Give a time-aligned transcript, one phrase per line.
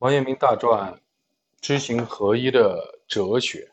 [0.00, 0.98] 王阳明大传
[1.60, 3.70] 知行合一的哲学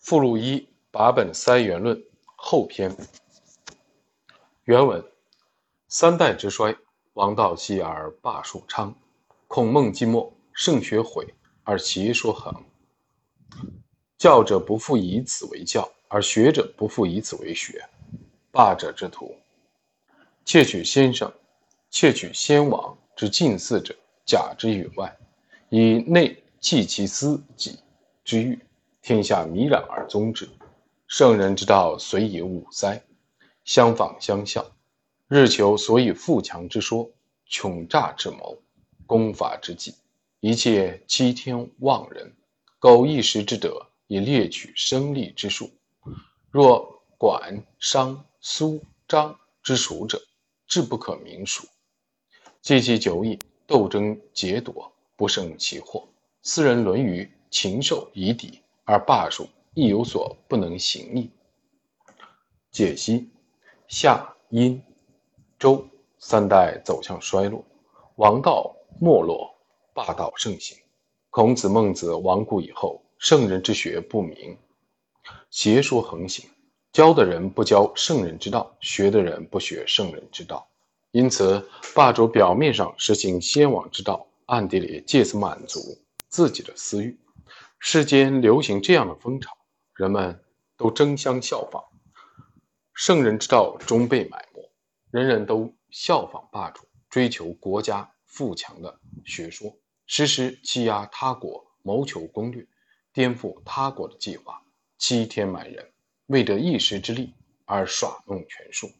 [0.00, 2.04] 附录一把本塞元论
[2.34, 2.92] 后篇
[4.64, 5.04] 原文：
[5.86, 6.76] 三代之衰，
[7.12, 8.92] 王道息而霸术昌；
[9.46, 11.32] 孔孟寂寞，圣学毁
[11.62, 12.52] 而邪说横。
[14.18, 17.88] 教者不复以此为教，而学者不复以此为学。
[18.50, 19.36] 霸者之徒，
[20.44, 21.32] 窃取先生、
[21.90, 23.94] 窃取先王之近似者。
[24.24, 25.16] 假之于外，
[25.68, 27.78] 以内弃其私己
[28.24, 28.58] 之欲，
[29.02, 30.48] 天下弥然而宗之。
[31.06, 33.02] 圣人之道，虽以五哉？
[33.64, 34.64] 相仿相效，
[35.28, 37.10] 日求所以富强之说，
[37.46, 38.60] 穷诈之谋，
[39.06, 39.94] 攻伐之计，
[40.40, 42.34] 一切欺天妄人，
[42.78, 45.70] 苟一时之德，以猎取生利之术。
[46.50, 50.20] 若管商苏张之属者，
[50.66, 51.66] 志不可名数，
[52.60, 53.38] 计其久矣。
[53.66, 56.06] 斗争劫夺，不胜其祸。
[56.42, 61.30] 斯人沦于禽兽以敌，而霸术亦有所不能行矣。
[62.70, 63.28] 解析：
[63.88, 64.82] 夏、殷、
[65.58, 65.86] 周
[66.18, 67.64] 三代走向衰落，
[68.16, 69.54] 王道没落，
[69.94, 70.76] 霸道盛行。
[71.30, 74.56] 孔子、孟子亡故以后，圣人之学不明，
[75.50, 76.48] 邪说横行，
[76.92, 80.66] 教的人不教圣人之道，学的人不学圣人之道。
[81.14, 85.78] 因此，霸主表面上实行先王之道，暗地里借此满足
[86.28, 87.16] 自己的私欲。
[87.78, 89.56] 世间流行这样的风潮，
[89.94, 90.42] 人们
[90.76, 91.84] 都争相效仿，
[92.94, 94.68] 圣人之道终被埋没。
[95.12, 99.72] 人人都效仿霸主，追求国家富强的学说，
[100.06, 102.66] 实施欺压他国，谋求攻略，
[103.12, 104.60] 颠覆他国的计划，
[104.98, 105.92] 欺天瞒人，
[106.26, 107.32] 为得一时之利
[107.66, 108.90] 而耍弄权术。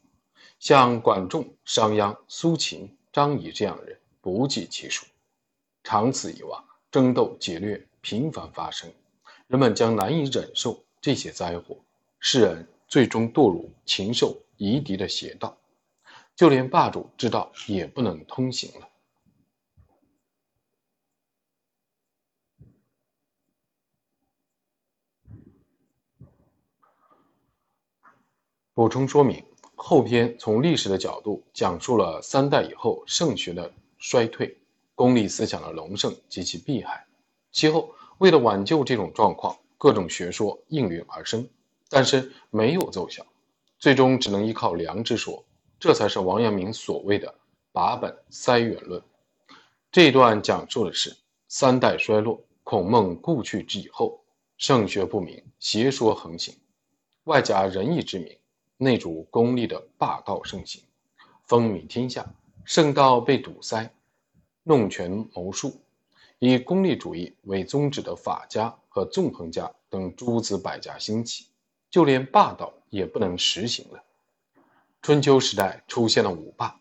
[0.65, 5.05] 像管仲、商鞅、苏秦、张仪这样的人不计其数，
[5.83, 8.91] 长此以往，争斗劫掠频繁发生，
[9.45, 11.77] 人们将难以忍受这些灾祸，
[12.17, 15.55] 世人最终堕入禽兽夷狄的邪道，
[16.35, 18.89] 就连霸主之道也不能通行了。
[28.73, 29.45] 补充说明。
[29.75, 34.57] 后篇从历史的角度讲述了三代以后圣学的衰退、
[34.95, 37.05] 功利思想的隆盛及其弊害。
[37.51, 41.47] 其后，为了挽救这种状况，各种学说应运而生，
[41.89, 43.25] 但是没有奏效，
[43.77, 45.43] 最终只能依靠良知说。
[45.79, 47.33] 这才是王阳明所谓的
[47.71, 49.01] “把本塞元论”。
[49.91, 51.15] 这一段讲述的是
[51.47, 54.19] 三代衰落、孔孟故去之以后，
[54.57, 56.55] 圣学不明，邪说横行，
[57.25, 58.37] 外加仁义之名。
[58.77, 60.83] 内主功利的霸道盛行，
[61.45, 62.25] 风靡天下，
[62.65, 63.89] 圣道被堵塞，
[64.63, 65.79] 弄权谋术，
[66.39, 71.45] 以功利主义为宗旨的法家和纵横家等诸子百家兴起，
[71.89, 74.03] 就连霸道也不能实行了。
[75.01, 76.77] 春秋时代出现了五霸，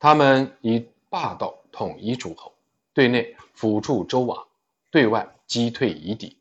[0.00, 2.52] 他们以霸道统一诸侯，
[2.92, 4.44] 对内辅助周王，
[4.90, 6.36] 对外击退夷狄。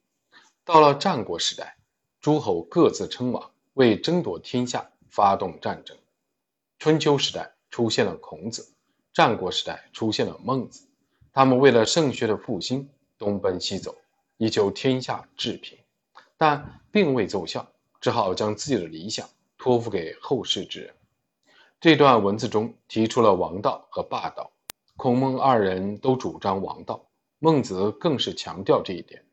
[0.63, 1.77] 到了战国时代，
[2.19, 4.89] 诸侯各自称王，为争夺天下。
[5.15, 5.97] 发动战争。
[6.77, 8.67] 春秋时代出现了孔子，
[9.13, 10.85] 战国时代出现了孟子。
[11.31, 13.95] 他们为了圣学的复兴，东奔西走，
[14.35, 15.77] 以求天下治平，
[16.35, 17.65] 但并未奏效，
[18.01, 19.25] 只好将自己的理想
[19.57, 20.93] 托付给后世之人。
[21.79, 24.51] 这段文字中提出了王道和霸道，
[24.97, 27.01] 孔孟二人都主张王道，
[27.39, 29.23] 孟子更是强调这一点。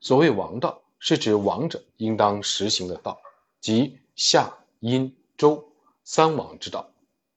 [0.00, 3.18] 所谓王道，是指王者应当实行的道，
[3.58, 5.16] 即夏殷。
[5.40, 5.72] 周
[6.04, 6.92] 三王之道，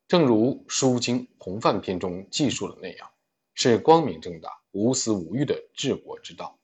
[0.10, 3.10] 正如《书经洪范篇》中记述的那样，
[3.54, 6.60] 是光明正大、无私无欲的治国之道。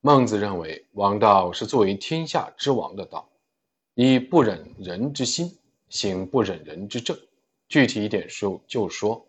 [0.00, 3.28] 孟子认为，王道是作为天下之王的道，
[3.94, 5.56] 以不忍人之心，
[5.90, 7.16] 行不忍人之政。
[7.68, 9.28] 具体一点说，就说，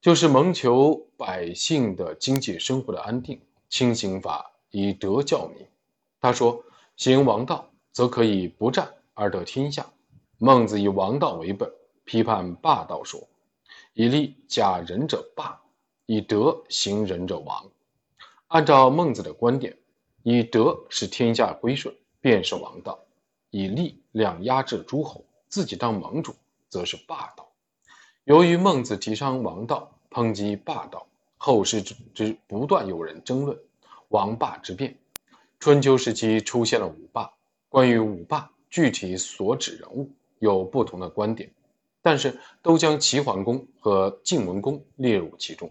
[0.00, 5.64] 就是谋求百姓的经济生活的安定，轻刑法，以德教民。
[6.20, 6.60] 他说，
[6.96, 8.92] 行王道，则可以不战。
[9.14, 9.86] 而得天下。
[10.38, 11.72] 孟子以王道为本，
[12.04, 13.28] 批判霸道说
[13.94, 15.60] ：“以利假仁者霸，
[16.06, 17.70] 以德行仁者王。”
[18.48, 19.76] 按照孟子的观点，
[20.22, 22.98] 以德使天下归顺，便是王道；
[23.50, 26.34] 以利量压制诸侯，自己当盟主，
[26.68, 27.48] 则是霸道。
[28.24, 31.06] 由于孟子提倡王道，抨击霸道，
[31.36, 33.58] 后世之不断有人争论
[34.08, 34.98] 王霸之辩。
[35.60, 37.32] 春秋时期出现了五霸。
[37.68, 38.50] 关于五霸。
[38.72, 41.52] 具体所指人物有不同的观点，
[42.00, 45.70] 但是都将齐桓公和晋文公列入其中。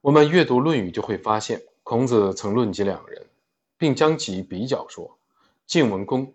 [0.00, 3.24] 我们阅读《论语》就会发现，孔子曾论及两人，
[3.78, 5.16] 并将其比较说：
[5.66, 6.34] 晋文公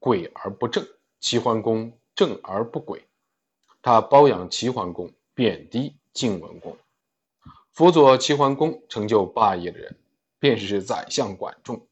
[0.00, 0.82] 诡而不正，
[1.20, 3.02] 齐桓公正而不诡。
[3.82, 6.74] 他褒扬齐桓公，贬低晋文公。
[7.72, 9.94] 辅佐齐桓公成就霸业的人，
[10.38, 11.86] 便是宰相管仲。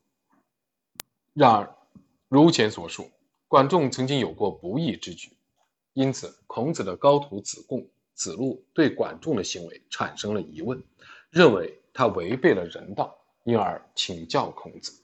[1.36, 1.76] 然而，
[2.30, 3.10] 如前所述，
[3.46, 5.36] 管仲曾经有过不义之举，
[5.92, 10.82] 因此孔子的高徒子贡、子路对管仲的行为产生了疑问，
[11.28, 15.02] 认为他违背了人道，因而请教孔子。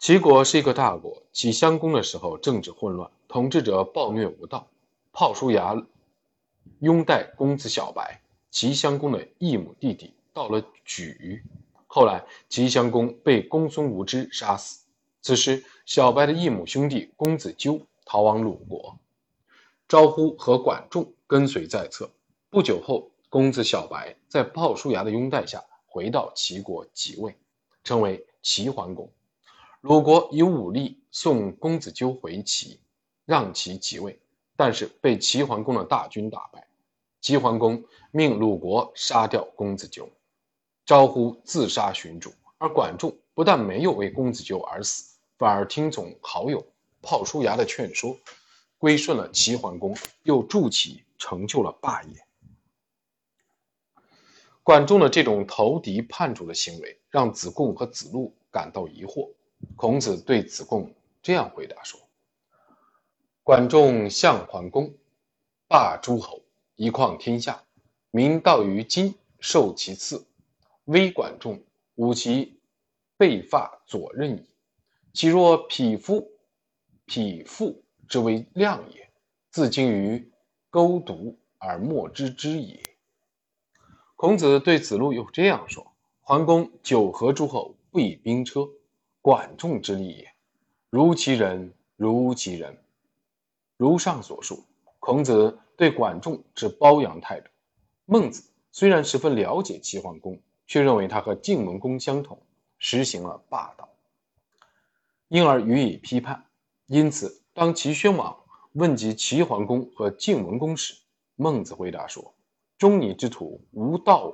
[0.00, 4.66] 齐国是一个大国，齐襄公的时候政治混乱，统治者暴虐无道。
[5.12, 5.80] 鲍叔牙
[6.80, 8.20] 拥戴公子小白。
[8.50, 11.40] 齐襄公的异母弟弟到了莒，
[11.94, 14.86] 后来齐襄公被公孙无知杀死。
[15.20, 18.98] 此时，小白的异母兄弟公子纠逃往鲁国，
[19.86, 22.10] 招呼和管仲跟随在侧。
[22.48, 27.36] 不久后，公子小白在鲍叔牙的拥戴下回到齐国即位，
[27.84, 29.06] 成为齐桓公。
[29.82, 32.80] 鲁国以武力送公子纠回齐，
[33.26, 34.18] 让其即位，
[34.56, 36.66] 但是被齐桓公的大军打败。
[37.20, 40.08] 齐桓公命鲁国杀掉公子纠，
[40.84, 42.32] 招呼自杀寻主。
[42.58, 46.64] 而管仲不但没有为公子纠而死，反而听从好友
[47.00, 48.16] 鲍叔牙的劝说，
[48.78, 52.24] 归顺了齐桓公，又助其成就了霸业。
[54.62, 59.28] 管仲的这种投敌叛主的行为，让子贡和子路感到疑惑。
[59.74, 62.00] 孔子对子贡这样回答说
[63.42, 64.94] ：“管仲相桓公，
[65.66, 66.40] 霸诸侯。”
[66.76, 67.62] 一匡天下，
[68.10, 70.24] 民道于今，受其次。
[70.84, 71.62] 微管仲，
[71.94, 72.60] 吾其
[73.16, 74.46] 背发左衽矣。
[75.12, 76.30] 其若匹夫，
[77.06, 79.10] 匹夫之为量也，
[79.50, 80.30] 自精于
[80.70, 82.80] 勾毒而莫知之也。
[84.16, 88.68] 孔子对子路又这样说：桓公九合诸侯，不以兵车，
[89.20, 90.32] 管仲之力也。
[90.90, 92.78] 如其人，如其人。
[93.76, 94.64] 如上所述，
[94.98, 95.58] 孔子。
[95.74, 97.50] 对管仲之褒扬态度。
[98.04, 100.40] 孟子虽然十分了解齐桓公，
[100.72, 102.40] 却认为他和晋文公相同，
[102.78, 103.90] 实行了霸道，
[105.28, 106.46] 因而予以批判。
[106.86, 108.34] 因此，当齐宣王
[108.72, 110.94] 问及齐桓公和晋文公时，
[111.36, 112.32] 孟子回答说
[112.78, 114.32] ：“中尼之徒无道，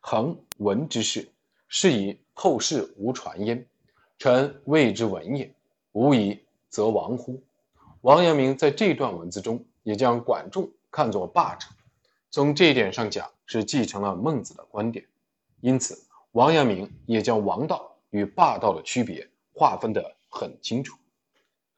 [0.00, 1.30] 恒闻之事，
[1.68, 3.62] 是以后世无传焉。
[4.18, 5.54] 臣谓之闻也，
[5.92, 7.38] 无以则亡乎？”
[8.00, 9.62] 王阳明在这段文字中。
[9.82, 11.66] 也将管仲看作霸者，
[12.30, 15.04] 从这一点上讲，是继承了孟子的观点。
[15.60, 20.96] 因此，王阳明也将王道与霸道的区别划分得很清楚。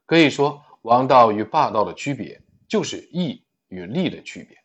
[0.06, 4.58] 可以说，王道与霸道的区别就是义与利的区别。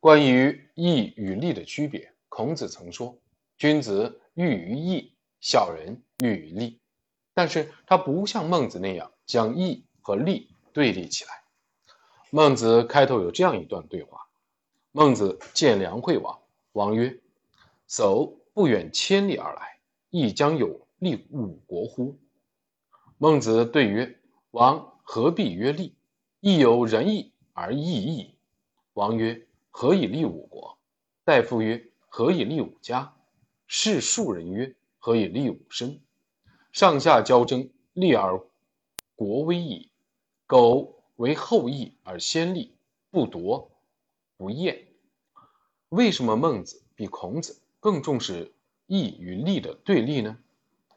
[0.00, 3.18] 关于义与利的区别，孔子曾说
[3.58, 6.78] ：“君子喻于义，小人喻于利。”
[7.34, 11.30] 但是他不像孟子那样将义和利对立起来。
[12.30, 14.28] 孟子开头有这样一段对话：
[14.92, 16.38] 孟子见梁惠王，
[16.72, 17.18] 王曰
[17.90, 19.78] ：“叟不远千里而来，
[20.10, 22.18] 亦将有利五国乎？”
[23.16, 24.18] 孟子对曰
[24.50, 25.94] ：“王何必曰利？
[26.40, 28.34] 亦有仁义而义义。”
[28.94, 30.76] 王曰：“何以立五国？”
[31.22, 33.14] 大夫曰：“何以立五家？”
[33.68, 36.02] 士庶人曰：“何以立五身？”
[36.74, 38.44] 上下交争，利而
[39.14, 39.92] 国威矣。
[40.48, 42.74] 苟为后义而先立，
[43.12, 43.70] 不夺
[44.36, 44.84] 不厌。
[45.90, 48.52] 为什么孟子比孔子更重视
[48.86, 50.38] 义与利的对立呢？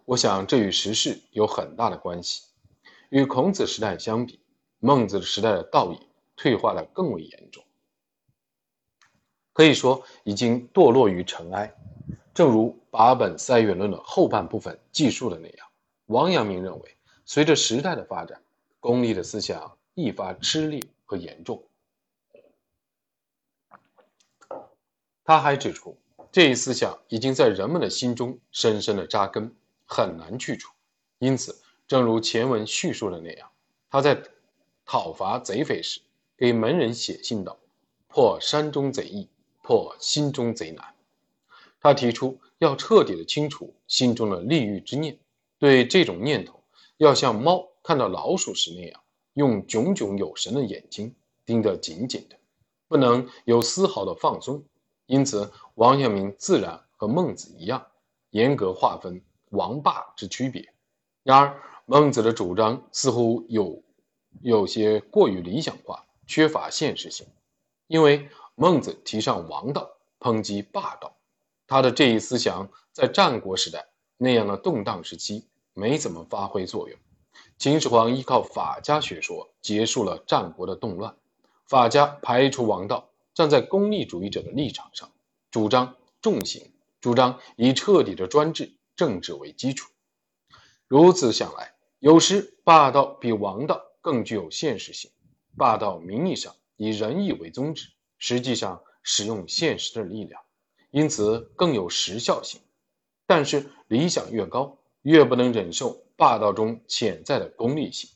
[0.06, 2.44] 我想这与时事有很大的关系。
[3.10, 4.40] 与孔子时代相比，
[4.80, 6.00] 孟子时代的道义
[6.36, 7.64] 退化的更为严重，
[9.54, 11.74] 可以说已经堕落于尘埃。
[12.34, 15.68] 正如八本塞元论的后半部分记述的那样，
[16.06, 18.42] 王阳明认为，随着时代的发展，
[18.80, 19.78] 功利的思想。
[19.96, 21.62] 愈发吃力和严重。
[25.26, 25.98] 他还指出，
[26.32, 29.54] 这一思想已经在人们的心中深深的扎根，
[29.86, 30.72] 很难去除。
[31.20, 33.50] 因此，正如前文叙述的那样，
[33.90, 34.24] 他在
[34.86, 36.00] 讨伐贼匪时，
[36.38, 37.60] 给门人写信道
[38.08, 39.28] ：“破山中贼易，
[39.62, 40.86] 破心中贼难。”
[41.82, 45.18] 他提出要彻底的清除心中的利欲之念，
[45.60, 46.64] 对这种念头，
[46.98, 49.02] 要像猫看到老鼠时那样。
[49.34, 52.36] 用炯炯有神的眼睛盯得紧紧的，
[52.88, 54.64] 不能有丝毫的放松。
[55.06, 57.86] 因此，王阳明自然和孟子一样，
[58.32, 60.74] 严格划分王霸之区别。
[61.24, 63.82] 然而，孟子的主张似乎有
[64.42, 67.26] 有些过于理想化，缺乏现实性。
[67.88, 71.16] 因为孟子提倡王道，抨击霸道，
[71.68, 73.86] 他的这一思想在战国时代
[74.18, 76.98] 那样的动荡时期没怎么发挥作用。
[77.58, 81.16] 秦始皇依靠法家学说结束了战国的动乱，
[81.66, 85.12] 法家排除王道，站在功利主义者的立场上，
[85.52, 89.92] 主张重刑，主张以彻底的专制政治为基础。
[90.88, 95.12] 如此想来，有时霸道比王道更具有现实性。
[95.58, 100.42] 霸道名义上以仁义为宗旨，实际上使用现实的力量，
[100.90, 102.62] 因此更有时效性。
[103.28, 106.02] 但是理想越高，越不能忍受。
[106.16, 108.08] 霸道中潜在的功利性，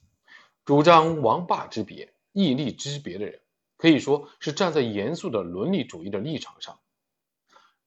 [0.63, 3.41] 主张王霸之别、义利之别的人，
[3.77, 6.77] 可以说是站在严肃的伦理主义的立场上。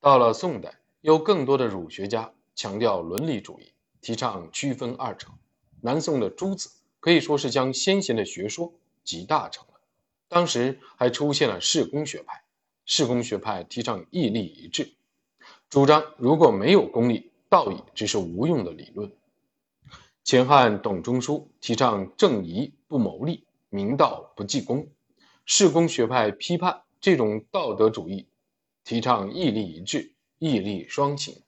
[0.00, 5.26] 到了宋代，有更多的儒学家强调伦理主义，提倡区分二者。
[5.80, 9.74] 南宋的朱子可以说是将先贤的学说集大成了。
[10.28, 12.44] 当时还出现了士公学派，
[12.84, 14.94] 士公学派提倡义利一致，
[15.68, 19.12] 主张如果没有功利，道义只是无用的理论。
[20.22, 24.86] 前汉董仲舒提倡正义不谋利，明道不计功。
[25.44, 28.27] 士公学派批判这种道德主义，
[28.88, 31.42] 提倡义利一致、义利双行。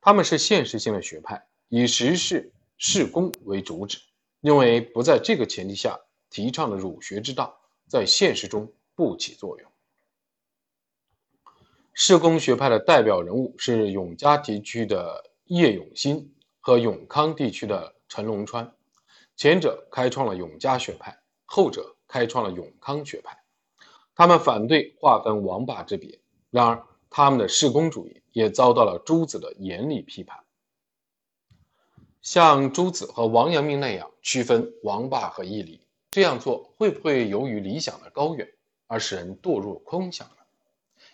[0.00, 3.98] 他们是现实性的学派，以实事事功为主旨，
[4.40, 6.00] 认为不在这个前提下
[6.30, 9.70] 提倡的儒学之道，在现实中不起作用。
[11.92, 16.30] 士公学派的代表人物是永嘉地区的叶永新。
[16.66, 18.74] 和永康地区的陈龙川，
[19.36, 21.14] 前者开创了永嘉学派，
[21.44, 23.43] 后者开创了永康学派。
[24.14, 26.18] 他们反对划分王霸之别，
[26.50, 30.38] 然而他们的士公主义也遭到了朱子的严厉批判。
[32.22, 35.80] 像朱子和王阳明那样区分王霸和义理，
[36.10, 38.48] 这样做会不会由于理想的高远
[38.86, 40.36] 而使人堕入空想呢？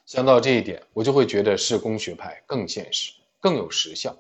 [0.07, 4.17] 想到这一点，我就会觉得士公学派更现实，更有实效。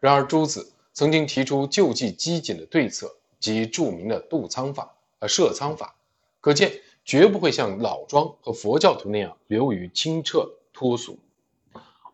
[0.00, 0.70] 然而朱子。
[0.96, 5.96] 曾经提出救济饥馑的对策及著名的渡仓法和设仓法，
[6.40, 6.70] 可见
[7.04, 11.18] 绝不会像老庄和佛教徒那样流于清澈脱俗。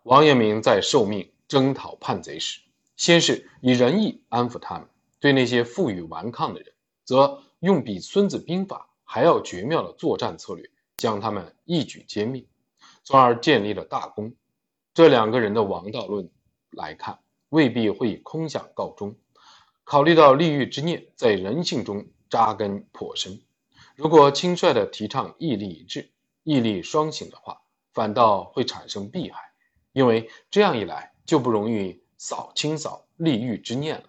[0.02, 2.60] 王阳明在受命征讨叛贼时，
[2.96, 4.86] 先是以仁义安抚他们；
[5.20, 6.72] 对那些负隅顽抗的人，
[7.04, 12.44] 则用比《孙子兵法》还要绝妙的作战策略，将他们一举歼灭，
[13.04, 14.34] 从而建立了大功。
[14.94, 16.28] 这两个人的王道论
[16.70, 17.18] 来看。
[17.50, 19.16] 未必会以空想告终。
[19.82, 23.40] 考虑到利欲之念在人性中扎根颇深，
[24.00, 26.08] 如果轻率地提倡义利一致、
[26.42, 27.60] 义利双行的话，
[27.92, 29.52] 反倒会产生弊害，
[29.92, 34.04] 因为这样一来就不容易扫清扫利欲之念了。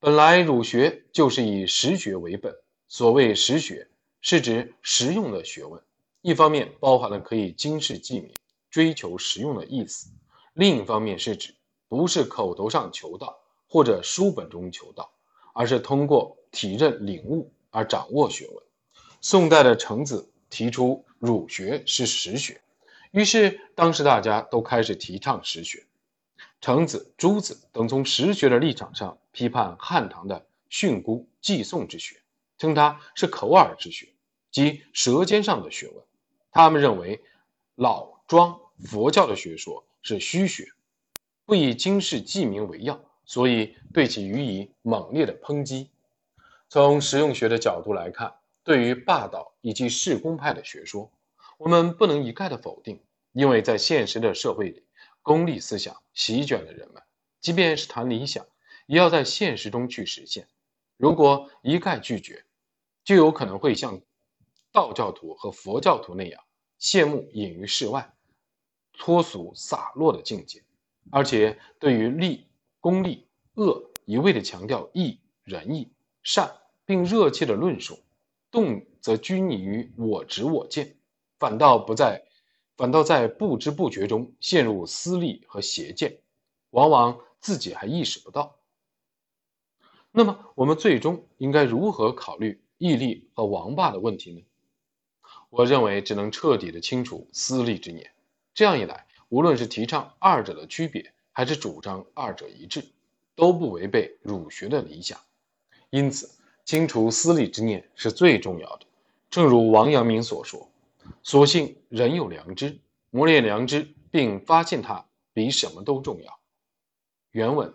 [0.00, 2.52] 本来儒学就是以实学为本，
[2.88, 3.88] 所谓实学，
[4.20, 5.80] 是指实用的学问，
[6.20, 8.34] 一方面包含了可以经世济民、
[8.72, 10.10] 追求实用的意思，
[10.54, 11.54] 另一方面是指。
[11.86, 13.38] 不是口头上求道
[13.68, 15.12] 或者书本中求道，
[15.54, 18.64] 而是通过体认领悟而掌握学问。
[19.20, 22.60] 宋代的程子提出儒学是实学，
[23.10, 25.84] 于是当时大家都开始提倡实学。
[26.60, 32.20] 程子、朱子等从实学的立场上批判汉唐的训诂记诵之学，
[32.56, 34.08] 称它是口耳之学，
[34.50, 36.04] 即舌尖上的学问。
[36.50, 37.20] 他们认为
[37.76, 40.68] 老庄佛教的学说是虚学。
[41.44, 45.90] 不以经世济民为要，所以对其予以猛烈的抨击。
[46.70, 51.10] 从实用学的角度来看，对于霸道以及士公派的学说，
[51.56, 54.84] 我们不能一概的否定，因为在现实的社会里，
[55.22, 57.02] 功利思想席卷了人们，
[57.40, 58.46] 即便是谈理想，
[58.86, 60.46] 也要在现实中去实现。
[60.98, 62.44] 如果一概拒绝，
[63.02, 63.98] 就有可能会像
[64.70, 66.42] 道教徒和佛教徒那样，
[66.78, 68.14] 羡慕隐于世外、
[68.92, 70.62] 脱俗洒落的境界。
[71.10, 72.46] 而且对于利、
[72.78, 75.90] 功利、恶一味的强调义、仁义、
[76.30, 77.94] 善，并热切的论述；
[78.50, 80.98] 动则拘泥于我执我见，
[81.38, 82.22] 反倒不在，
[82.76, 86.18] 反倒在不知不觉中陷入私利和邪见，
[86.68, 88.58] 往往自己还意识不到。
[90.10, 94.44] 那么，我们最终应该如何考虑义利和王霸的问题呢？
[95.48, 98.12] 我认为，只能彻底的清除私利之念。
[98.52, 99.06] 这样一来。
[99.30, 102.84] 无论是提倡二者的区别，还是主张二者一致，
[103.34, 105.18] 都不违背儒学的理想。
[105.90, 106.30] 因此，
[106.64, 108.86] 清除私利之念是最重要的。
[109.30, 110.70] 正如王阳明所说
[111.22, 112.78] ：“所幸人有良知，
[113.10, 116.38] 磨练良知并发现它，比什么都重要。”
[117.32, 117.74] 原文：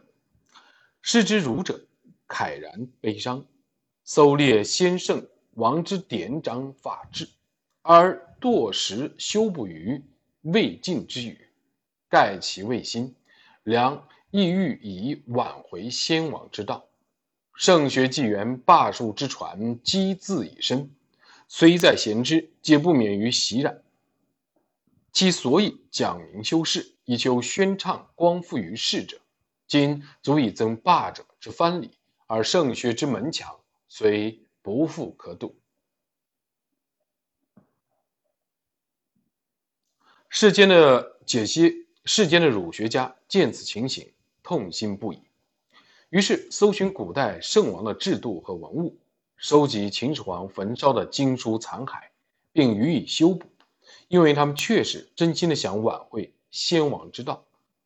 [1.02, 1.86] 失之儒者，
[2.28, 3.46] 慨然悲伤，
[4.04, 7.30] 搜猎先圣王之典章法治，
[7.82, 10.04] 而堕实修不于。
[10.42, 11.48] 未尽之语，
[12.10, 13.16] 盖其未心，
[13.64, 16.86] 良意欲以挽回先王之道。
[17.54, 20.90] 圣学纪元霸术之传，积字以身，
[21.48, 23.84] 虽在贤之，皆不免于袭染。
[25.12, 29.22] 其所以讲明修饰，以求宣畅光复于世者，
[29.68, 31.92] 今足以增霸者之藩篱，
[32.26, 35.56] 而圣学之门墙虽不复可度。
[40.28, 45.22] 世间的解析，世间的儒学家见此情形，痛心不已。
[46.14, 48.96] 于是搜寻古代圣王的制度和文物，
[49.36, 51.96] 收集秦始皇焚烧的经书残骸，
[52.52, 53.48] 并予以修补，
[54.10, 57.44] 因为他们确实真心的想挽回先王之道。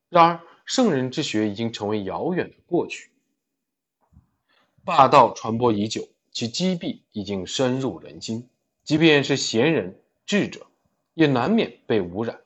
[0.09, 3.11] 然而圣人之学已经成为遥远的过去，
[4.83, 8.49] 霸道传播已久，其积弊已经深入人心，
[8.83, 10.67] 即便是贤人智者，
[11.13, 12.37] 也难免被污染。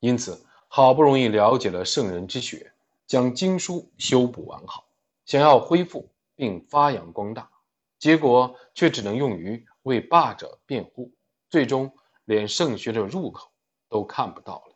[0.00, 2.72] 因此，好不容易了解了圣人之学，
[3.06, 4.84] 将经书修补完好。
[5.30, 7.48] 想要恢复并发扬光大，
[8.00, 11.12] 结果却只能用于为霸者辩护，
[11.48, 11.94] 最终
[12.24, 13.52] 连圣学的入口
[13.88, 14.74] 都看不到了。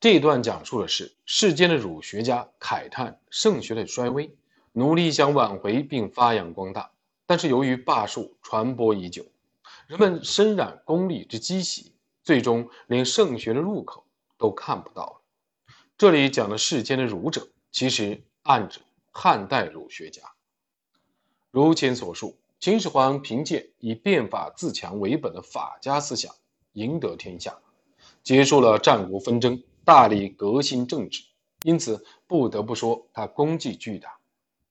[0.00, 4.36] 这段讲述的是世间的儒学家慨叹圣学的衰微，
[4.72, 6.90] 努力想挽回并发扬光大，
[7.26, 9.24] 但是由于霸术传播已久，
[9.86, 11.92] 人们深染功利之积习，
[12.24, 14.04] 最终连圣学的入口
[14.36, 15.20] 都看不到了。
[15.98, 18.80] 这里讲的世间的儒者，其实暗指
[19.12, 20.20] 汉代儒学家。
[21.50, 26.34] 如前所述，秦始皇凭借以变法自强为本的法家思想
[26.74, 27.56] 赢得天下，
[28.22, 31.24] 结束了战国纷争，大力革新政治，
[31.62, 34.18] 因此不得不说他功绩巨大。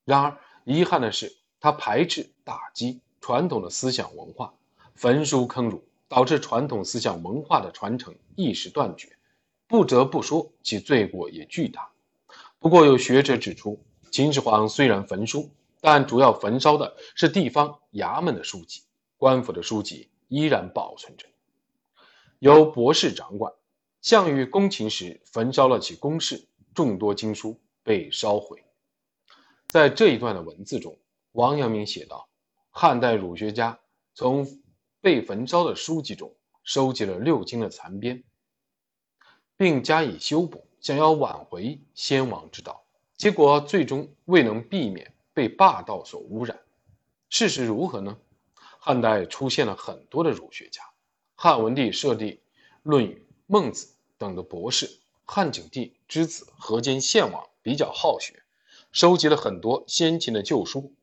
[0.04, 4.54] 然而遗憾的是，他排斥打击传统的思想文化，
[4.94, 9.18] 焚书坑儒，导致传统思想文化的传承一时断绝。
[9.68, 11.90] 不得不说，其罪过也巨大。
[12.60, 15.52] 不过，有学者指出，秦始皇虽然焚书，
[15.82, 18.84] 但主要焚烧的是地方衙门的书籍，
[19.18, 21.28] 官府的书籍依然保存着。
[22.40, 23.54] 由博士掌管，
[24.02, 28.64] 项羽攻秦时焚烧了其宫室，众多经书被烧毁。
[29.68, 30.98] 在这一段的文字中，
[31.32, 32.30] 王阳明写道
[32.70, 33.80] ：“汉代儒学家
[34.14, 34.48] 从
[35.02, 38.24] 被焚烧的书籍中收集了六经的残编。”
[39.58, 42.84] 并加以修补，想要挽回先王之道，
[43.18, 46.60] 结果最终未能避免被霸道所污染。
[47.30, 48.18] 事实如何呢？
[48.80, 50.82] 汉代出现了很多的儒学家，
[51.36, 52.32] 汉文帝设立
[52.84, 53.14] 《论语》
[53.48, 53.88] 《孟子》
[54.18, 58.44] 等的博士，汉景帝之子河间献王比较好学，
[58.92, 60.94] 收集了很多先秦的旧书，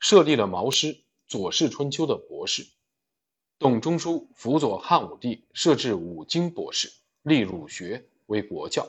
[0.00, 0.86] 设立了《毛诗》
[1.28, 2.66] 《左氏春秋》的博士。
[3.58, 6.92] 董仲舒辅佐汉武帝设置五经博士。
[7.26, 8.86] 立儒学为国教，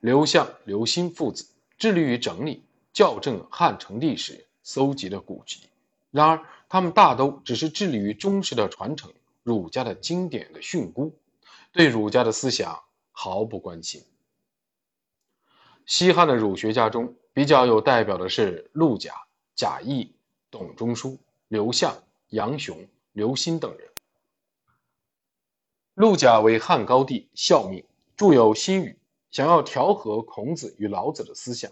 [0.00, 1.46] 刘向、刘歆父子
[1.78, 5.60] 致力于整理、校正汉成帝时搜集的古籍。
[6.10, 9.12] 然而，他们大都只是致力于忠实的传承
[9.44, 11.12] 儒家的经典的训诂，
[11.70, 12.76] 对儒家的思想
[13.12, 14.02] 毫不关心。
[15.86, 19.14] 西汉的儒学家中比较有代表的是陆贾、
[19.54, 20.12] 贾谊、
[20.50, 21.96] 董仲舒、刘向、
[22.30, 23.89] 杨雄、刘歆等人。
[26.00, 27.84] 陆贾为汉高帝效命，
[28.16, 28.88] 著有《新语》，
[29.30, 31.70] 想要调和孔子与老子的思想，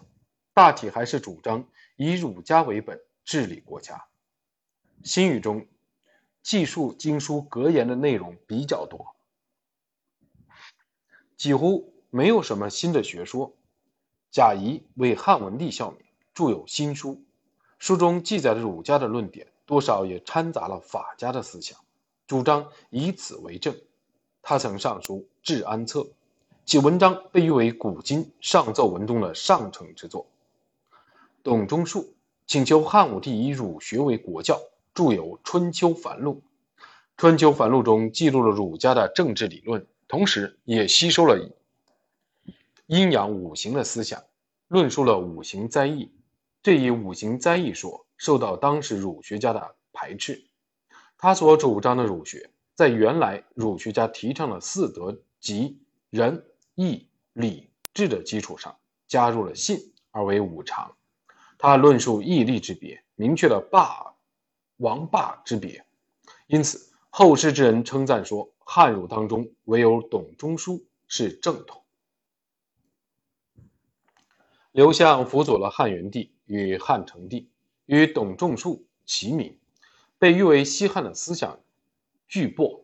[0.53, 3.95] 大体还是主张以儒家为本治理国家。
[5.03, 5.65] 《新语》中
[6.43, 9.15] 记述经书格言的内容比较多，
[11.35, 13.51] 几乎没有什么新的学说。
[14.29, 17.15] 贾谊为汉文帝效命，著有《新书》，
[17.79, 21.79] 书中记载的儒家的论点多少也掺杂了法家的思想，
[22.27, 23.75] 主张以此为政。
[24.49, 25.99] 他曾上书《治安策》，
[26.65, 30.25] 其文章被誉为古今上奏文中的上乘之作。
[31.43, 32.15] 董仲舒
[32.47, 34.59] 请求汉武帝以儒学为国教，
[34.95, 36.33] 著有《春秋繁露》。
[37.15, 41.37] 《春秋繁露》中记录了儒家的政治理论，同时也吸收了
[42.87, 44.23] 阴阳五行的思想，
[44.67, 46.11] 论述了五行灾异。
[46.63, 50.43] 这一五行灾异说受到当时儒学家的排斥，
[51.19, 52.49] 他所主张的儒学。
[52.79, 58.73] 在原来儒学家提倡的四德即仁义礼智的基础上，
[59.05, 60.95] 加入了信而为五常。
[61.57, 64.15] 他论述义利之别，明确了霸
[64.77, 65.85] 王霸之别。
[66.47, 71.83] 因此，后世之人称赞说，汉儒当中唯有董仲舒是正统。
[74.71, 77.49] 刘向辅佐了汉元帝与汉成帝，
[77.87, 79.59] 与董仲舒齐名，
[80.17, 81.59] 被誉为西汉的思想。
[82.29, 82.81] 巨擘，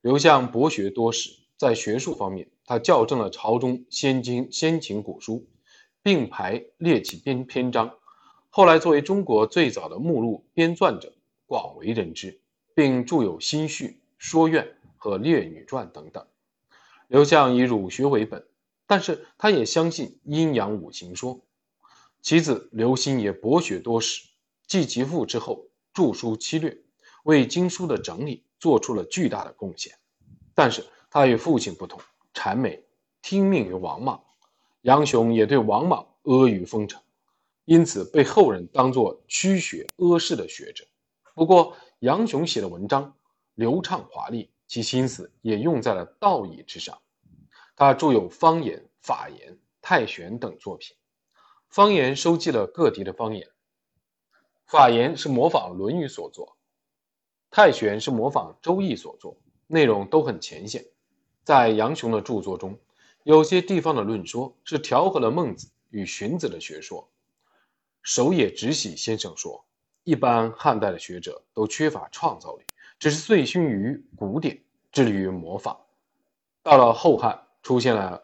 [0.00, 5.46] 刘向博学多识，在学术方面，他校正了朝中先经先秦古书，
[6.02, 7.94] 并排列起编篇章。
[8.50, 11.14] 后来作为中国最早的目录编撰者，
[11.46, 12.40] 广为人知，
[12.74, 13.86] 并著有《新序》
[14.18, 14.64] 《说苑》
[14.96, 16.26] 和《列女传》等等。
[17.06, 18.44] 刘向以儒学为本，
[18.88, 21.40] 但是他也相信阴阳五行说。
[22.22, 24.26] 其子刘歆也博学多识，
[24.66, 26.78] 继其父之后，著书七略，
[27.22, 29.94] 为经书的整理做出了巨大的贡献。
[30.54, 32.00] 但是他与父亲不同，
[32.32, 32.82] 谄媚，
[33.20, 34.24] 听命于王莽。
[34.80, 36.98] 杨雄也对王莽阿谀奉承，
[37.66, 40.86] 因此被后人当作曲学阿谥的学者。
[41.34, 43.14] 不过杨雄写的文章
[43.54, 46.96] 流畅华丽，其心思也用在了道义之上。
[47.76, 50.96] 他著有《方言》《法言》《太玄》等作品。
[51.68, 53.46] 方言收集了各地的方言，
[54.64, 56.53] 法言是模仿《论语》所作，
[57.56, 59.36] 太玄是模仿《周易》所作，
[59.68, 60.84] 内容都很浅显。
[61.44, 62.76] 在杨雄的著作中，
[63.22, 67.08] 有些地方的论说是调和了孟子与荀子的学说。
[68.02, 69.64] 守野直喜先生说
[70.02, 72.64] ：“一般汉代的学者都缺乏创造力，
[72.98, 75.78] 只是醉心于古典，致力于模仿。
[76.60, 78.20] 到了后汉，出现了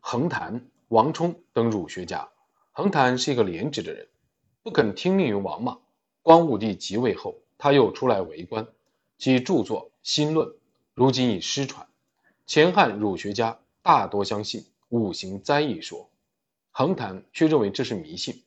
[0.00, 2.28] 横谈、王充等儒学家。”
[2.72, 4.06] 横谈是一个廉直的人，
[4.62, 5.80] 不肯听命于王莽。
[6.20, 8.68] 光武帝即位后，他又出来为官，
[9.16, 10.48] 其著作《新论》
[10.92, 11.88] 如今已失传。
[12.46, 16.10] 前汉儒学家大多相信五行灾异说，
[16.72, 18.42] 横谈却认为这是迷信。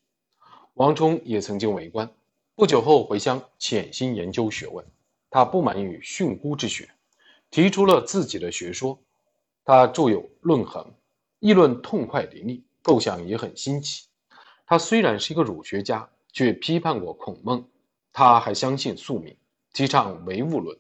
[0.76, 2.12] 王充也曾经为官，
[2.54, 4.86] 不久后回乡潜心研究学问。
[5.32, 6.88] 他不满于训诂之学，
[7.50, 9.00] 提出了自己的学说。
[9.66, 10.84] 他著有《论衡》，
[11.40, 14.06] 议论痛快淋漓，构想也很新奇。
[14.68, 17.68] 他虽然是一个儒学家，却批判过孔孟。
[18.18, 19.38] 他还相信宿命，
[19.74, 20.76] 提倡唯物论。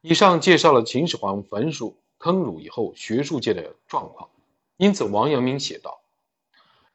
[0.00, 4.28] 以上介绍了秦始皇焚书坑儒以后学术界的状况。
[4.76, 6.00] 因此，王阳明写道：“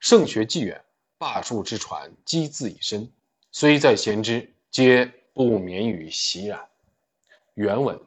[0.01, 0.84] 圣学既远，
[1.17, 3.10] 罢黜之传积自以身，
[3.53, 6.67] 虽在贤之，皆不免于习然。”
[7.56, 7.97] 原文。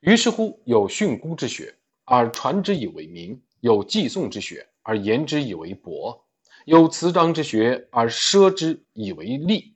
[0.00, 4.68] 于是乎，有训诂之学，而传之以为名；有寄诵之学。
[4.82, 6.22] 而言之以为博，
[6.70, 9.74] 有辞章之学而奢之以为利。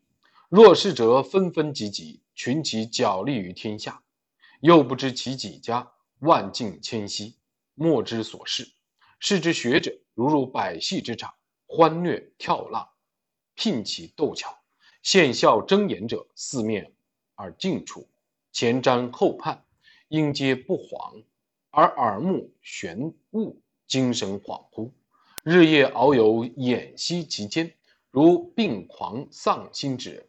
[0.48, 4.04] 若是者纷纷济济，群其角力于天下，
[4.60, 7.36] 又不知其几家，万境迁徙，
[7.74, 8.70] 莫之所事。
[9.18, 11.34] 是之学者如入百戏之场，
[11.66, 12.88] 欢谑跳浪，
[13.56, 14.56] 聘其斗巧，
[15.02, 16.92] 现笑睁眼者四面
[17.34, 18.08] 而尽处，
[18.52, 19.64] 前瞻后盼，
[20.06, 21.24] 应皆不恍，
[21.70, 23.60] 而耳目眩悟。
[23.86, 24.92] 精神恍惚，
[25.44, 27.70] 日夜遨游，偃息其间，
[28.10, 30.26] 如病狂丧心之人，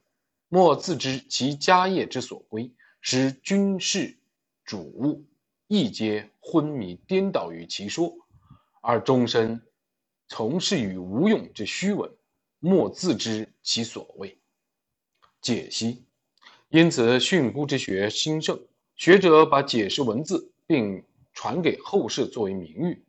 [0.49, 4.17] 莫自知其家业之所归，使军事
[4.65, 5.23] 主务
[5.67, 8.13] 亦皆昏迷颠倒于其说，
[8.81, 9.61] 而终身
[10.27, 12.11] 从事于无用之虚文，
[12.59, 14.37] 莫自知其所谓。
[15.39, 16.03] 解析，
[16.67, 18.59] 因此训诂之学兴盛，
[18.97, 23.04] 学者把解释文字并传给后世作为名誉。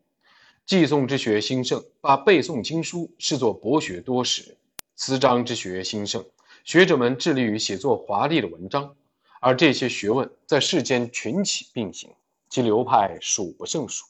[0.67, 4.57] 寄诵之学兴盛，把背诵经书视作博学多识；
[4.97, 6.27] 辞章之学兴盛，
[6.65, 8.97] 学者们致力于写作华丽的文章。
[9.39, 12.11] 而这些学问在世间群起并行，
[12.51, 14.07] 其流派数不胜数。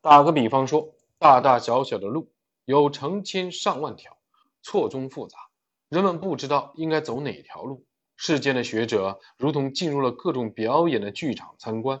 [0.00, 2.30] 打个比方说，大大小小的路
[2.64, 4.16] 有成千上万条，
[4.62, 5.36] 错综复杂，
[5.90, 7.84] 人们不知道应该走哪条路。
[8.16, 12.00] 世间的学者如同进入了各种表演的剧场参观。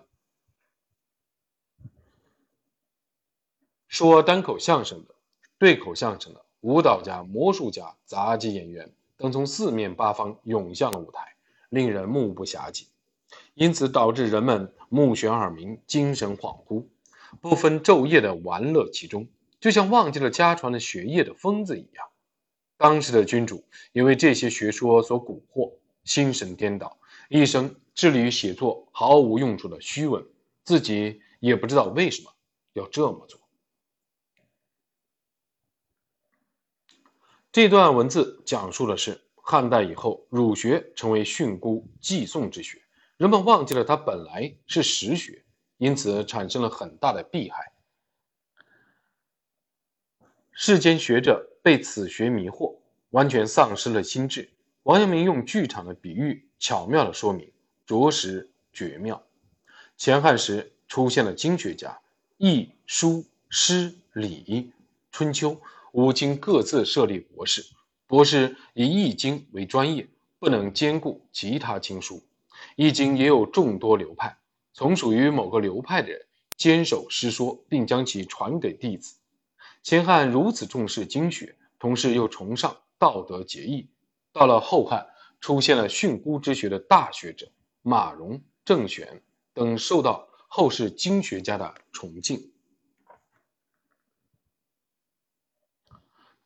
[3.90, 5.16] 说单口相声的、
[5.58, 11.34] 对口相声的、舞蹈家、魔术家、杂技演员等从四面八方涌向了舞台，
[11.70, 12.86] 令人目不暇接，
[13.54, 16.84] 因此导致人们目眩耳鸣、精神恍惚，
[17.40, 19.26] 不分昼夜的玩乐其中，
[19.58, 22.06] 就像忘记了家传的学业的疯子一样。
[22.76, 25.72] 当时的君主也为这些学说所蛊惑，
[26.04, 26.96] 心神颠倒，
[27.28, 30.24] 一生致力于写作毫无用处的虚文，
[30.62, 32.30] 自己也不知道为什么
[32.74, 33.39] 要这么做。
[37.52, 42.80] 这段文字讲述的是汉代以后，儒学成为训诂寄诵之学，
[43.16, 45.44] 人们忘记了它本来是实学，
[45.76, 47.72] 因此产生了很大的弊害。
[50.52, 52.76] 世间学者被此学迷惑，
[53.10, 54.48] 完全丧失了心智。
[54.84, 57.50] 王阳明用剧场的比喻，巧妙的说明，
[57.84, 59.20] 着实绝妙。
[59.96, 62.00] 前汉时出现了经学家，
[62.36, 64.72] 易、书、诗、礼、
[65.10, 65.60] 春秋。
[65.92, 67.64] 五经各自设立博士，
[68.06, 72.22] 博士以易经为专业，不能兼顾其他经书。
[72.76, 74.36] 易经也有众多流派，
[74.72, 76.26] 从属于某个流派的人
[76.56, 79.16] 坚守师说，并将其传给弟子。
[79.82, 83.88] 秦汉如此重视经学，同时又崇尚道德节义，
[84.32, 85.06] 到了后汉，
[85.40, 87.50] 出现了训诂之学的大学者
[87.82, 89.22] 马融、郑玄
[89.54, 92.49] 等，受到后世经学家的崇敬。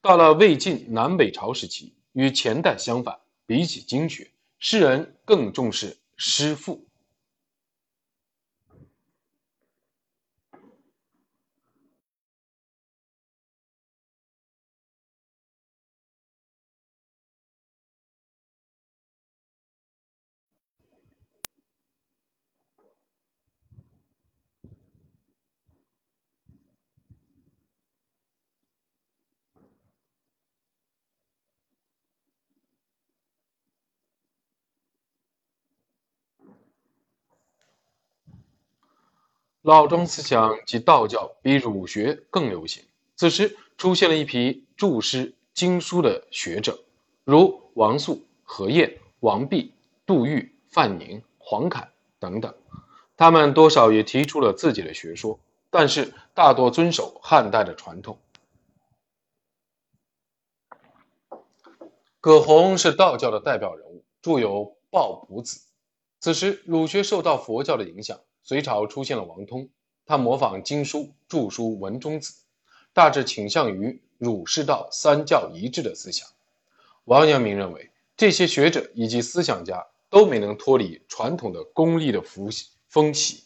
[0.05, 6.84] 到了魏晋南北朝时期，与前代相反，比起经学，诗人更重视诗赋。
[39.64, 42.85] 老庄思想及道教比儒学更流行。
[43.16, 46.79] 此时出现了一批注释经书的学者，
[47.24, 49.72] 如王肃、何晏、王弼、
[50.05, 52.55] 杜预、范宁、黄侃等等。
[53.16, 58.18] 他们多少也提出了自己的学说，但是大多遵守汉代的传统。
[62.20, 65.61] 葛洪是道教的代表人物，著有《抱朴子》。
[66.20, 68.20] 此时儒学受到佛教的影响。
[68.44, 69.70] 隋朝出现了王通，
[70.04, 72.35] 他模仿经书著书文中子，
[72.92, 76.28] 大致倾向于儒释道三教一致的思想。
[77.04, 82.50] 王阳明认为，这些学者以及思想家都没能脱离传统的功利的风
[82.87, 83.44] 风气。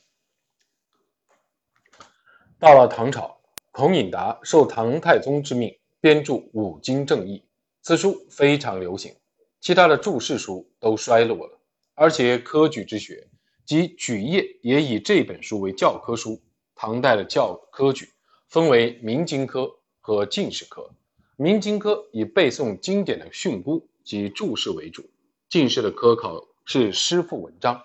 [2.59, 3.39] 到了唐朝，
[3.71, 7.39] 孔颖达受唐太宗之命编著《五经正义》，
[7.83, 9.15] 此书非常流行，
[9.61, 11.57] 其他的注释书都衰落了，
[11.95, 13.29] 而且科举之学。
[13.69, 16.41] 即举业也以这本书为教科书。
[16.75, 18.09] 唐代的教科举
[18.49, 20.91] 分为明经科和进士科。
[21.37, 25.05] 明经科以背诵经典的训诂及注释为主，
[25.51, 27.79] 进士的科考是诗赋文章。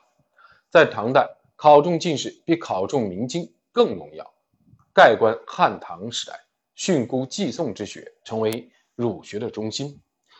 [0.69, 4.33] 在唐代，考中进士比考中明经更重要。
[4.93, 6.39] 盖观汉唐时代，
[6.75, 9.99] 训诂记诵之学成为儒学的中心。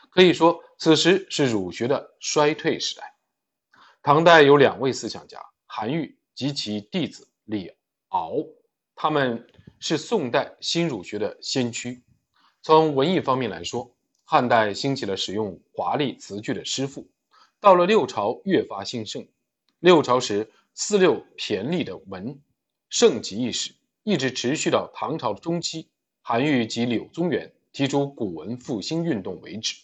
[0.10, 3.13] 可以说，此时是儒学的衰退时代。
[4.06, 7.72] 唐代有两位思想家韩愈及其弟子李
[8.10, 8.34] 敖，
[8.96, 9.48] 他们
[9.80, 12.04] 是宋代新儒学的先驱。
[12.62, 17.08] 从文艺方面来说，汉代兴起了使用华丽词句的诗赋，
[17.62, 19.26] 到了六朝越发兴盛。
[19.80, 22.38] 六朝时四六骈俪的文
[22.90, 25.88] 盛极一时，一直持续到唐朝中期，
[26.22, 29.78] 韩愈及柳宗元提出古文复兴运动为止。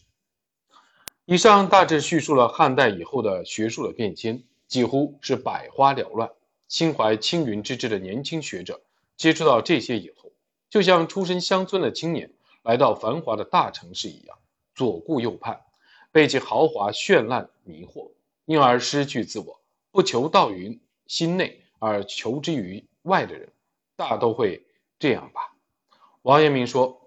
[1.31, 6.27] 以上大致叙述了汉代以后的学术的变迁，几乎是百花缭乱。
[6.67, 8.81] 心怀青云之志的年轻学者
[9.15, 10.31] 接触到这些以后，
[10.71, 12.31] 就像出身乡村的青年
[12.63, 14.39] 来到繁华的大城市一样，
[14.73, 15.61] 左顾右盼，
[16.11, 18.09] 被其豪华绚烂迷惑，
[18.45, 19.61] 因而失去自我。
[19.91, 23.47] 不求道于心内，而求之于外的人，
[23.95, 24.65] 大都会
[24.97, 25.53] 这样吧。
[26.23, 26.99] 王阳明说：“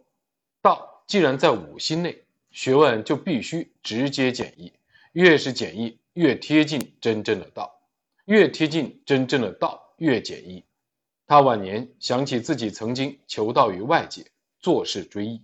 [0.62, 4.72] 道既然在五心内。”学问就必须直接简易，
[5.12, 7.64] 越是简易，越贴近真正的道；
[8.26, 10.62] 越贴近真正的道，越简易。
[11.26, 15.42] 他晚年想起自己曾经求道于外界，做事追忆，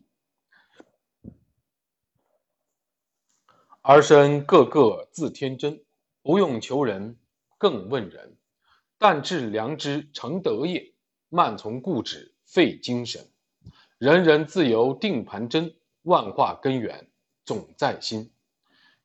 [3.80, 5.80] 儿生个个自天真，
[6.22, 7.16] 不用求人，
[7.56, 8.36] 更问人。
[8.98, 10.92] 但致良知成德业，
[11.28, 13.26] 慢从固执费精神。
[13.96, 15.74] 人人自由定盘针。
[16.08, 17.06] 万化根源
[17.44, 18.30] 总在心，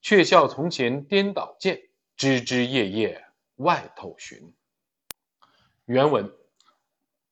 [0.01, 1.81] 却笑从前颠倒见，
[2.15, 3.25] 枝枝叶叶
[3.57, 4.53] 外头寻。
[5.83, 6.31] 原文：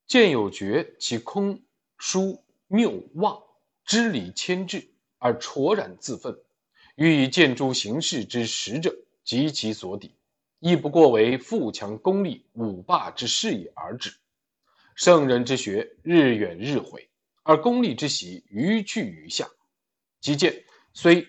[0.05, 1.57] 见有觉，其空
[1.97, 3.41] 疏谬妄，
[3.85, 6.37] 知理牵制而卓然自奋，
[6.95, 10.13] 欲以见诸形式之实者，及其所抵，
[10.59, 14.13] 亦不过为富强功利五霸之事也而止。
[14.95, 17.07] 圣人之学，日远日毁，
[17.43, 19.49] 而功利之习愈去愈下。
[20.21, 21.27] 即见虽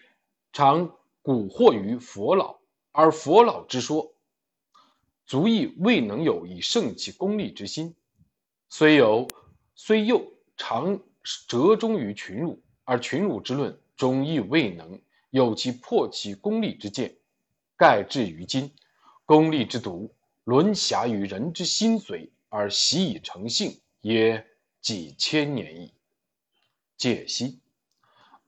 [0.52, 0.87] 常
[1.22, 4.14] 蛊惑于佛老，而佛老之说，
[5.24, 7.94] 足以未能有以胜其功利之心；
[8.68, 9.26] 虽有，
[9.74, 11.00] 虽又常
[11.48, 15.00] 折中于群儒，而群儒之论，终亦未能
[15.31, 17.16] 有其破其功利之见。
[17.78, 18.70] 盖至于今，
[19.24, 24.46] 功利之毒沦狭于人之心髓，而习以成性，也
[24.83, 25.94] 几千年矣。
[26.98, 27.62] 解析。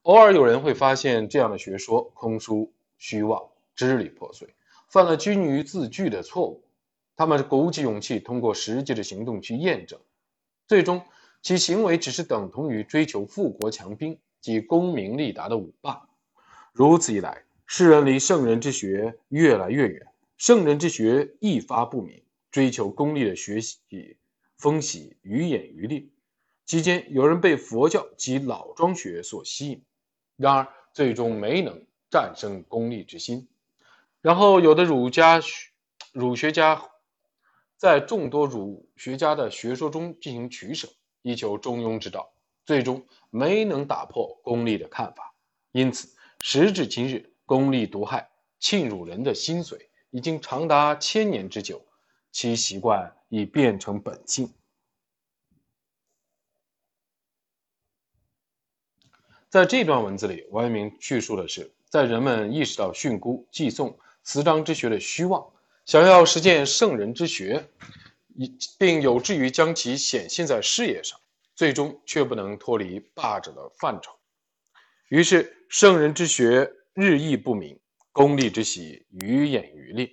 [0.05, 3.43] 偶尔有人会发现这样的学说空疏虚妄、
[3.75, 4.55] 支离破碎，
[4.91, 6.63] 犯了拘泥于字句的错误。
[7.17, 9.99] 他们鼓起勇气，通过实际的行动去验证，
[10.69, 11.01] 最终
[11.41, 16.07] 其行为只是等同于追求富国强兵及功名利达的武霸。
[16.75, 23.79] 如此一来，世人离圣人之学越来越远，圣人之学一发不明，追求功利的学习
[24.59, 26.05] 风起愈演愈烈。
[26.67, 29.83] 期间，有人被佛教及老庄学所吸引，
[30.37, 33.49] 然而最终没能战胜功利之心。
[34.21, 35.41] 然后，有的儒家
[36.13, 36.91] 儒学家。
[37.77, 40.89] 在众多儒学家的学说中进行取舍，
[41.21, 42.33] 以求中庸之道，
[42.65, 45.35] 最终没能打破功利的看法。
[45.73, 51.85] 因此，时至今日，功利毒害沁入人的心髓，已经长达千年之久，
[52.31, 54.55] 其习惯已变成本性。
[59.55, 65.47] 在这段文字里，王阳明叙述的是，在人们意识到训诂寄诵词章之学的虚妄。
[65.87, 67.65] 想要实践圣人之学，
[68.81, 71.21] 并有志于将其显现在事业上，
[71.55, 74.11] 最终却不能脱离霸者的范畴。
[75.09, 77.79] 于是，圣人之学日益不明，
[78.11, 80.11] 功利之喜愈演愈烈。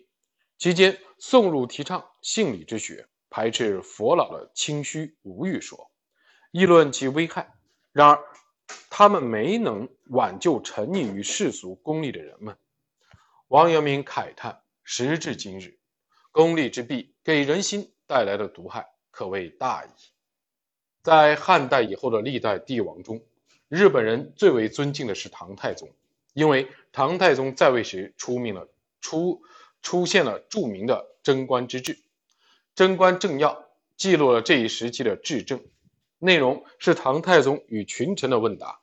[0.60, 5.90] 期间，宋儒提倡性理之学，排斥佛老的清虚无欲说，
[6.52, 7.52] 议论其危害。
[7.92, 8.24] 然而，
[8.94, 12.58] 他们没能挽救沉溺于世俗功利的人们。
[13.48, 14.62] 王阳明慨叹。
[14.84, 15.78] 时至今日，
[16.32, 19.90] 功利之弊给人心带来的毒害可谓大矣。
[21.02, 23.22] 在汉代以后的历代帝王中，
[23.70, 25.88] 日本人最为尊敬的是唐太宗，
[26.34, 28.68] 因为唐太宗在位时出名了
[29.00, 29.42] 出
[29.82, 31.96] 出现了著名的贞观之治，
[32.76, 33.54] 《贞观政要》
[33.96, 35.64] 记录了这一时期的治政，
[36.24, 38.80] 内容是唐太宗与群臣的问答。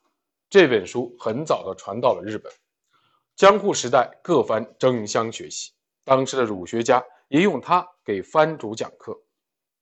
[0.51, 2.53] 这本书很早的传到了日本，
[3.37, 5.71] 江户时代各藩争相学习。
[6.03, 9.17] 当时的儒学家也用它给藩主讲课。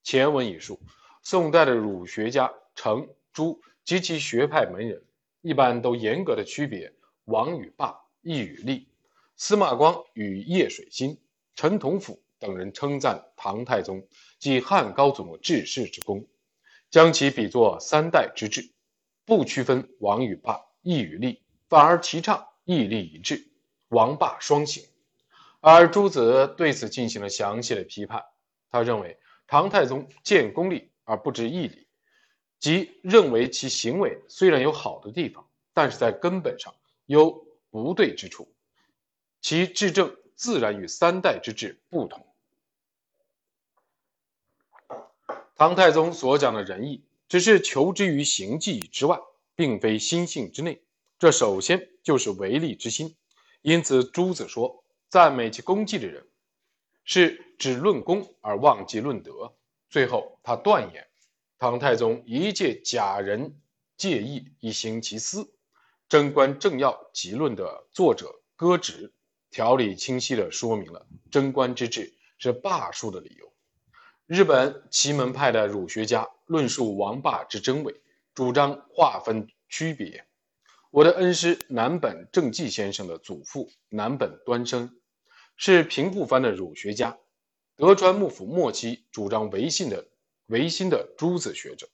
[0.02, 0.78] 前文已述，
[1.22, 5.02] 宋代的儒学家程朱及其学派门人，
[5.40, 6.92] 一般都严格的区别
[7.24, 8.86] 王与霸、义与利。
[9.34, 11.18] 司马光与叶水心、
[11.54, 14.06] 陈同甫等人称赞唐太宗
[14.38, 16.26] 即汉高祖治世之功，
[16.90, 18.72] 将其比作三代之治，
[19.24, 23.50] 不区分王与霸、义与利，反而提倡义利一致、
[23.88, 24.84] 王霸双行。
[25.60, 28.22] 而朱子对此进行了详细的批判。
[28.70, 31.88] 他认为唐太宗见功立而不知义理，
[32.58, 36.74] 即认为其行为虽然有好的地方，但是在根本上
[37.06, 38.54] 有不对之处，
[39.40, 42.26] 其治政自然与三代之治不同。
[45.58, 49.18] 唐太宗所讲的仁义，只是求之于行迹之外，
[49.54, 50.82] 并非心性之内。
[51.18, 53.16] 这首先就是唯利之心。
[53.62, 54.84] 因此，朱子说。
[55.08, 56.26] 赞美其功绩的人，
[57.04, 59.54] 是只论功而忘记论德。
[59.88, 61.06] 最后，他断言，
[61.58, 63.56] 唐太宗一介假人
[63.96, 65.42] 借义以行其私。
[66.08, 69.12] 《贞观政要集论》的作者歌直，
[69.48, 73.50] 条理清晰地说明了贞观之治是霸术的理由。
[74.26, 77.94] 日本奇门派的儒学家论述王霸之真伪，
[78.34, 80.26] 主张划分区别。
[80.90, 84.98] 我的恩师南本正纪先生的祖父南本端生。
[85.56, 87.16] 是平埔藩的儒学家，
[87.76, 90.04] 德川幕府末期主张唯信的
[90.46, 91.88] 唯心的诸子学者。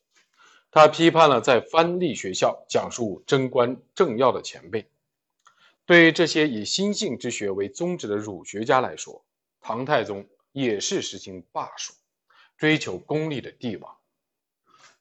[0.70, 4.88] 他批判了在藩立学校讲述贞观政要的前辈。
[5.84, 9.22] 对于这些以心性之学为宗旨的儒学家来说，
[9.60, 11.92] 唐太宗也是实行霸术、
[12.62, 13.96] 追求功利的帝王。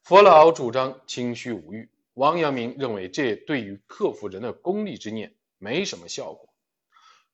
[0.02, 6.48] 佛老主张清虚无欲，王阳明认为这对于克服人的功利之念没什么效果。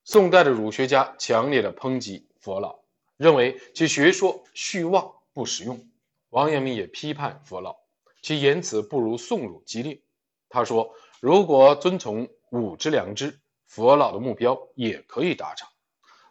[0.03, 2.77] 宋代的儒学家强烈的抨击佛老，
[3.17, 5.83] 认为其学说虚妄不实用。
[6.29, 7.77] 王阳明也批判佛老，
[8.21, 9.99] 其言辞不如宋儒激烈。
[10.47, 15.67] 他说：“如果遵从武之良知，佛老的目标也可以达成。”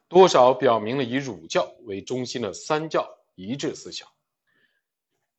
[0.06, 4.08] 多少表明了以儒教为中心的三教一致思想。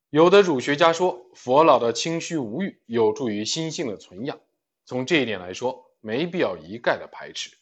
[0.09, 4.39] 有的儒学家说，佛老的清虚无欲有助于心性的存养。
[4.85, 7.57] 从这一点来说，没必要一概的排斥。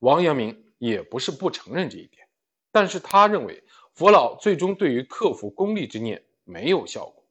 [0.00, 2.26] 王阳明也不是不承认这一点，
[2.72, 3.62] 但是他认为
[3.94, 7.24] 佛老最终对于克服功利之念没有效果。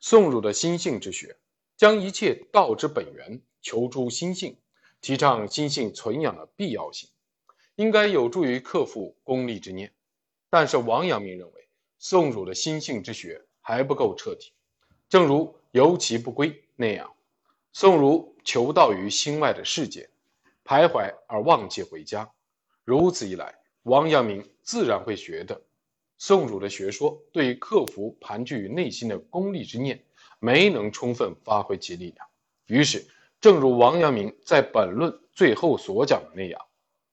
[0.00, 1.36] 宋儒的心性之学，
[1.76, 4.58] 将一切道之本源，求诸心性，
[5.02, 7.10] 提倡心性存养的必要性，
[7.76, 9.92] 应该有助于克服功利之念。
[10.50, 11.63] 但是王阳明认为，
[11.98, 14.52] 宋儒的心性之学还不够彻底，
[15.08, 17.14] 正如游其不归那样，
[17.72, 20.08] 宋儒求道于心外的世界。
[20.66, 22.32] 徘徊而忘记回家，
[22.84, 25.60] 如此一来，王阳明自然会觉得，
[26.16, 30.02] 宋儒的学说对克服盘踞于内心的功利之念
[30.38, 32.26] 没能充分发挥其力量，
[32.64, 33.06] 于是，
[33.42, 36.58] 正如王阳明在本论最后所讲的那样，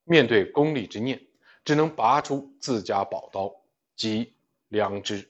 [0.06, 1.22] 面对功利之念，
[1.66, 3.54] 只能拔出自家宝刀，
[3.98, 4.32] 即
[4.72, 5.30] 良知。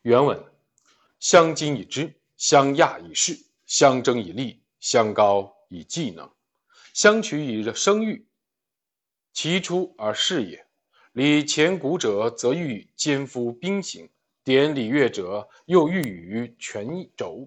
[0.00, 0.42] 原文：
[1.18, 6.30] 相矜以知，相亚以事，相争以利，相高以技能，
[6.94, 8.26] 相取以声誉。
[9.34, 10.66] 其出而事也。
[11.12, 14.08] 礼前古者，则欲肩夫兵行；
[14.42, 17.46] 典礼乐者，又欲与权轴。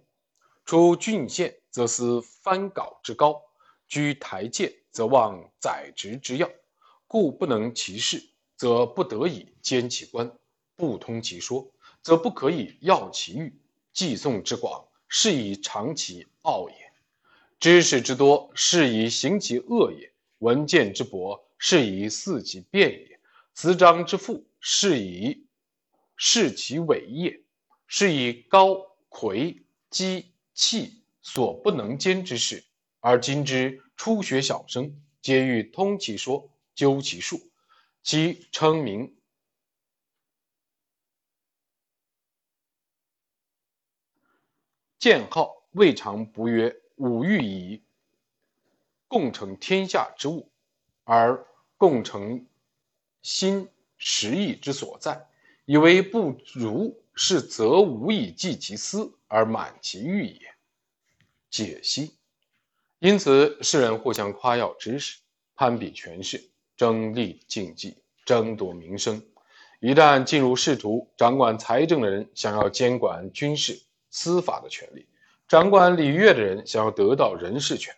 [0.65, 3.41] 出郡县，则思藩稿之高；
[3.87, 6.47] 居台阶，则望宰职之要。
[7.07, 8.23] 故不能其事，
[8.63, 10.25] 则不得已兼其官；
[10.77, 11.69] 不通其说，
[12.01, 13.53] 则不可以要其欲。
[13.91, 16.75] 寄送之广，是以长其傲也；
[17.59, 20.07] 知识之多，是以行其恶也；
[20.37, 23.19] 文见之博，是以肆其辩也；
[23.53, 25.45] 词章之富，是以
[26.15, 27.41] 示其伟业。
[27.85, 28.77] 是以高
[29.09, 32.63] 魁姬弃所不能兼之事，
[33.01, 37.41] 而今之初学小生，皆欲通其说，究其术，
[38.03, 39.15] 其称名。
[44.99, 47.83] 建号未尝不曰：“吾欲以
[49.07, 50.51] 共成天下之物，
[51.03, 51.45] 而
[51.77, 52.45] 共成
[53.21, 55.27] 心实意之所在。
[55.65, 60.55] 以为不如是，则无以济其私而满其欲也。”
[61.49, 62.17] 解析。
[62.99, 65.19] 因此，世人互相夸耀知识，
[65.55, 69.21] 攀比权势，争利竞技，争夺名声。
[69.79, 73.81] 一旦进入仕途，掌管财政的人想要监管军事。
[74.15, 75.07] 司法的权利，
[75.47, 77.95] 掌管礼乐的人想要得到人事权，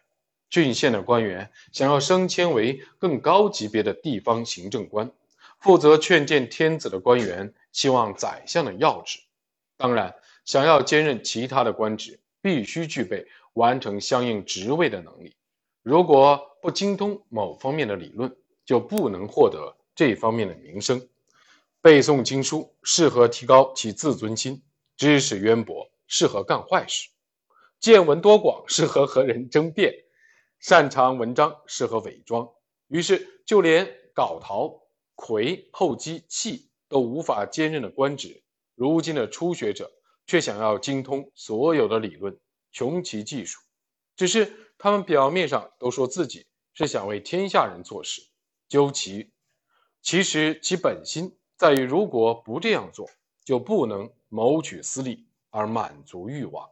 [0.49, 5.11] 郡县的官员想要升迁为更高级别的地方行政官，
[5.59, 9.19] 负责劝谏天子的官员希望宰相的要职。
[9.75, 10.15] 当然，
[10.45, 15.35] 想要兼任其他的官职，必须具备完成相应职位的能力。
[15.83, 18.33] 如果不精通某方面的理论，
[18.65, 21.07] 就不能获得这方面的名声。
[21.81, 24.61] 背诵经书适合提高其自尊心，
[24.97, 25.89] 知识渊博。
[26.07, 27.09] 适合干坏事，
[27.79, 29.91] 见闻多广，适合和人争辩；
[30.59, 32.47] 擅长文章，适合伪装。
[32.89, 34.83] 于是，就连皋陶、
[35.15, 38.43] 魁、后姬、弃都无法兼任的官职，
[38.75, 39.91] 如今的初学者
[40.27, 42.37] 却想要精通所有的理论，
[42.71, 43.59] 穷其技术。
[44.15, 46.45] 只是他们表面上都说自己
[46.75, 48.21] 是想为天下人做事，
[48.67, 49.29] 究其
[50.01, 53.09] 其实其本心在于，如果不这样做，
[53.43, 55.25] 就不能谋取私利。
[55.57, 56.69] 而满足欲望。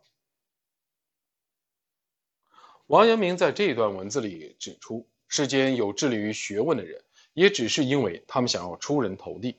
[2.88, 7.02] 王阳明在这段文字里指出，世间有致力于学问的人，
[7.34, 9.56] 也只是因为他们想要出人头地。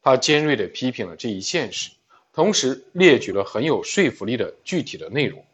[0.00, 1.90] 他尖锐地批评了这一现实，
[2.32, 5.44] 同时列举了很有说服力的具体的内容。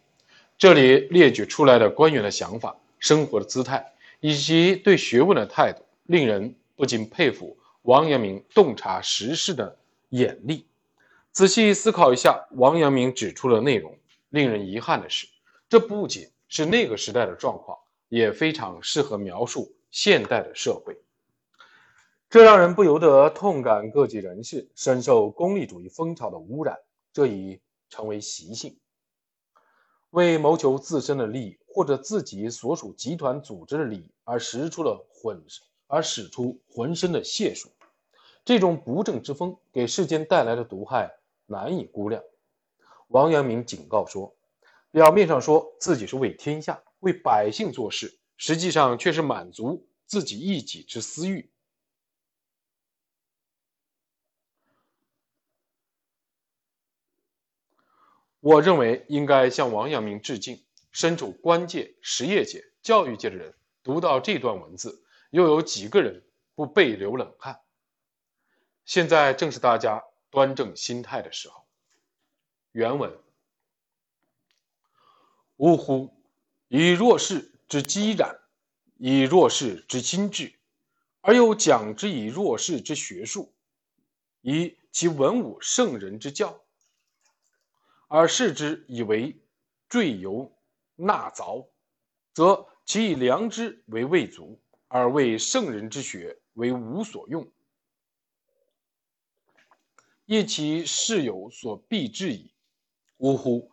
[0.59, 9.77] 这里列举出来的官员的想法、生活的姿态以及对学问的态度，令人不禁佩服王阳明洞察时事的
[10.11, 10.67] 眼力。
[11.33, 13.99] 仔细思考一下，王阳明指出的内容，
[14.31, 15.27] 令人遗憾的是，
[15.69, 17.77] 这不仅是那个时代的状况，
[18.09, 20.97] 也非常适合描述现代的社会。
[22.31, 26.79] 这让人不由得痛感各级人士深受功利主义风潮的污染，
[27.13, 28.77] 这已成为习性。
[30.11, 35.43] 为谋求自身的利益或者自己所属集团组织的利益而使出了浑
[35.87, 37.71] 而使出浑身的解数，
[38.45, 41.11] 这种不正之风给世间带来的毒害。
[41.47, 42.23] 难以估量。
[43.09, 44.35] 王阳明警告说
[44.91, 51.51] ：“表面上说自己是为天下、为百姓做事，实际上却是满足自己一己之私欲。”
[58.41, 60.65] 我认为应该向王阳明致敬。
[60.93, 65.04] 身处官界、实业界、教育界的人读到这段文字，
[65.35, 66.23] 又有几个人
[66.55, 67.61] 不背流冷汗？
[68.85, 70.03] 现在正是大家。
[70.31, 71.65] 端正心态的时候，
[72.73, 73.17] 原文：
[75.59, 76.13] 呜呼！
[76.67, 78.37] 以弱势之积染，
[78.97, 80.53] 以弱势之心智，
[81.21, 83.55] 而又讲之以弱势之学术，
[84.41, 86.61] 以其文武圣人之教，
[88.09, 89.41] 而视之以为
[89.89, 90.51] 赘牖
[90.97, 91.69] 纳凿，
[92.33, 94.61] 则其以良知为未足，
[94.95, 97.51] 而为圣人之学为无所用。
[100.25, 102.53] 亦其事有所必至矣。
[103.17, 103.73] 呜呼！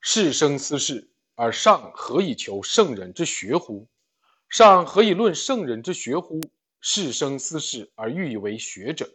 [0.00, 3.86] 士生斯事，而上何以求圣人之学乎？
[4.48, 6.40] 上何以论圣人之学乎？
[6.80, 9.12] 士生斯事而欲以为学者，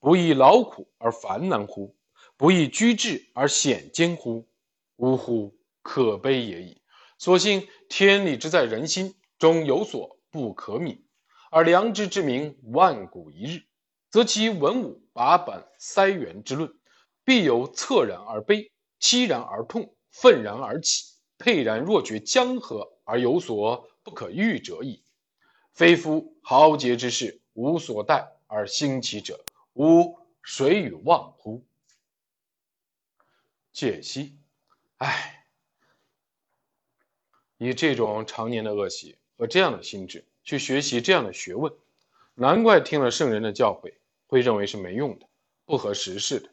[0.00, 1.94] 不亦劳苦而烦难乎？
[2.36, 4.48] 不亦居志而险艰乎？
[4.96, 6.82] 呜呼，可悲也已！
[7.18, 11.00] 所幸天理之在人心，终有所不可泯；
[11.50, 13.62] 而良知之名，万古一日，
[14.10, 16.72] 则其文武把本塞垣之论，
[17.24, 25.02] 必有恻然而悲，凄然而痛，愤然而起，沛然若觉江河而有所不可逾者矣。
[25.74, 31.64] 非夫豪杰之士无所待而兴其者，吾谁与忘乎？
[33.72, 34.36] 解析，
[34.96, 35.46] 唉，
[37.58, 41.72] 以这种常年的恶习和这样的心智去学习这样的学问，
[42.34, 43.94] 难怪听了圣人的教诲
[44.26, 45.26] 会认为是没用的、
[45.64, 46.50] 不合时事的。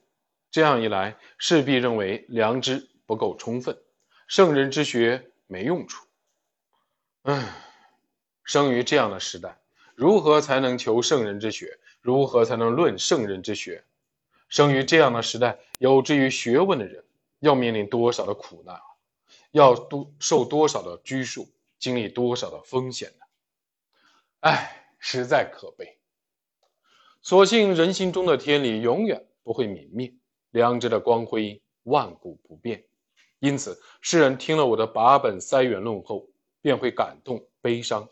[0.51, 3.75] 这样一来，势必认为良知不够充分，
[4.27, 6.05] 圣人之学没用处。
[7.23, 7.55] 唉，
[8.43, 9.57] 生于这样的时代，
[9.95, 11.79] 如何才能求圣人之学？
[12.01, 13.83] 如何才能论圣人之学？
[14.47, 17.03] 生于这样的时代，有志于学问的人。
[17.39, 18.81] 要面临多少的苦难啊！
[19.51, 21.47] 要多受多少的拘束，
[21.86, 23.25] 经历多少的风险呢？
[24.39, 25.99] 唉，实在可悲。
[27.21, 30.11] 所幸人心中的天理永远不会泯灭，
[30.49, 32.83] 良知的光辉万古不变。
[33.38, 36.27] 因此，世人听了我的八本塞元论后，
[36.59, 38.09] 便会感动悲伤，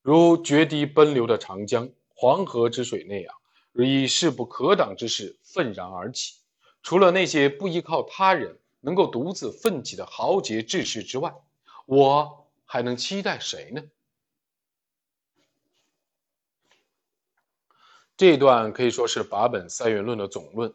[0.00, 3.34] 如决堤奔流的长江、黄河之水那样，
[3.74, 6.36] 以势不可挡之势愤然而起。
[6.82, 11.34] 除了那些不依靠他人能够独自奋起的豪杰志士之外，
[11.84, 13.82] 我还能期待谁呢？
[18.18, 20.74] 这一段可以说是八本三元论的总论。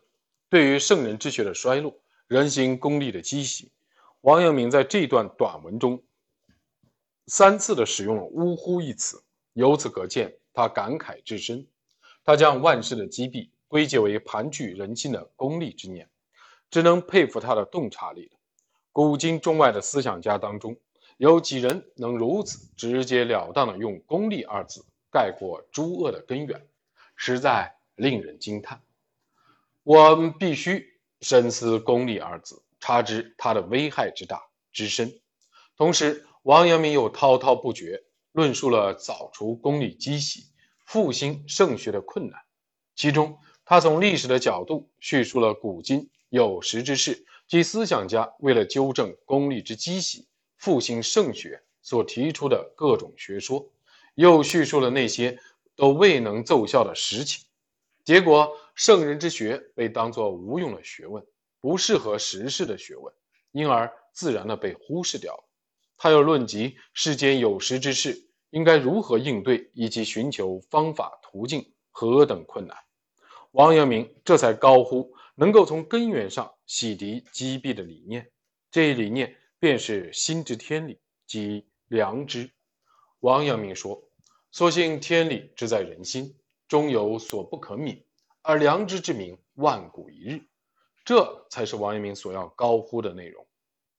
[0.49, 3.71] 对于圣人之学的衰落、人心功利的积习，
[4.21, 6.01] 王阳明在这段短文中
[7.27, 9.21] 三次的使用了“呜呼”一词，
[9.53, 11.67] 由此可见他感慨至深。
[12.23, 13.51] 他将万事的积弊。
[13.71, 16.09] 归结为盘踞人心的功利之念，
[16.69, 18.37] 只能佩服他的洞察力了。
[18.91, 20.75] 古今中外的思想家当中，
[21.21, 26.65] 有几人能如此直截了当的用“功利”二字概括诸恶的根源，
[27.15, 28.81] 实在令人惊叹。
[29.83, 34.41] 我们必须深思“功利”二字，察知它的危害之大
[34.73, 35.21] 之深。
[35.77, 38.01] 同时，王阳明又滔滔不绝
[38.31, 40.45] 论述了扫除功利积习、
[40.87, 42.41] 复兴圣学的困难，
[42.95, 43.37] 其中。
[43.63, 50.27] 他从历史的角度叙述了古今有识之士及思想家为了纠正功利之积习、
[50.61, 53.67] 复兴圣学所提出的各种学说，
[54.13, 55.39] 又叙述了那些
[55.75, 57.43] 都未能奏效的实情。
[58.03, 61.25] 结果，圣人之学被当作无用的学问，
[61.59, 63.11] 不适合时事的学问，
[63.51, 65.43] 因而自然的被忽视掉了。
[65.97, 72.77] 他又论及世间有识之士应该如何应对，以及寻求方法途径何等困难。
[73.53, 78.29] 王阳明这才高呼：“能够从根源上洗涤积弊的理念，
[78.69, 82.49] 这一理念便是心之天理即良知。”
[83.21, 84.03] 王阳明说
[84.51, 86.35] ：“所幸天理之在人心，
[86.67, 88.01] 终有所不可泯；
[88.41, 90.41] 而良知之名，万古一日。”
[91.05, 93.45] 这才是王阳明所要高呼的内容。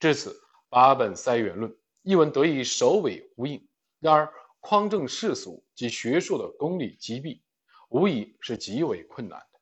[0.00, 3.66] 至此，八本塞元论一文得以首尾呼应。
[4.00, 7.40] 然而，匡正世俗及学术的功利积弊。
[7.88, 9.60] 无疑是极为困难的，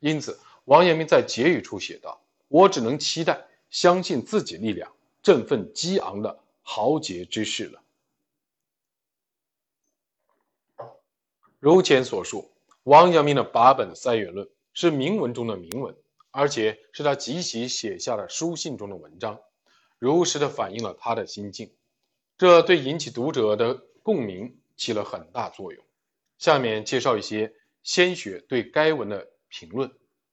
[0.00, 4.92] 因此王阳明在结语处写道：“我只能期待相信自己力量，
[5.24, 7.82] 振奋激昂的豪杰之士了。”
[11.58, 12.52] 如前所述，
[12.82, 15.96] 王阳明的八本三元论是铭文中的铭文，
[16.30, 19.40] 而且是他即席写下的书信中的文章，
[19.98, 21.74] 如实的反映了他的心境，
[22.36, 25.82] 这对引起读者的共鸣起了很大作用。
[26.36, 29.90] 下面介绍一些先学对该文的评论，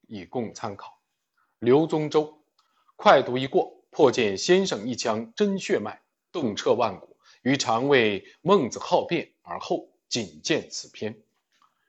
[0.08, 1.00] 以供参考。
[1.60, 2.44] 刘宗周
[2.98, 11.20] 快读一过，破见先生一腔真血脉，洞彻万古，于常为孟子好辩而后仅见此篇。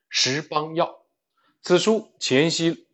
[0.08, 1.02] 石邦要
[1.62, 2.86] 此书前期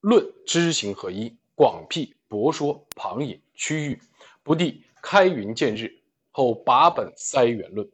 [0.00, 4.00] 论知行合一，广辟博说，旁引区域，
[4.42, 6.00] 不第开云见日，
[6.30, 7.88] 后把本塞元论，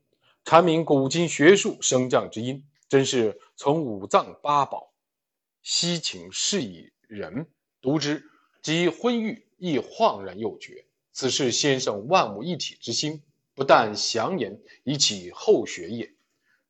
[0.45, 2.64] 阐明古今学术升降之因。
[2.89, 4.93] 真是从五脏八宝，
[5.62, 7.47] 悉情示以人
[7.81, 8.25] 读之，
[8.62, 10.85] 即昏欲亦恍然又觉。
[11.13, 13.23] 此是先生万物一体之心，
[13.55, 16.13] 不但详言以启后学也，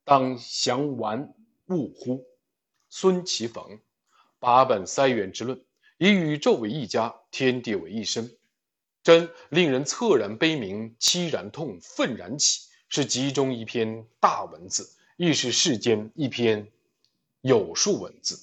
[0.03, 1.33] 当详玩
[1.69, 2.23] 物乎？
[2.89, 3.79] 孙其逢
[4.37, 5.59] 八本三元之论，
[5.97, 8.35] 以宇宙为一家，天地为一身，
[9.01, 14.91] 真令人恻然悲鸣，凄然痛，愤然起，是集中一篇大文字。
[15.17, 16.67] 亦是世间一篇
[17.41, 18.39] 有数文字，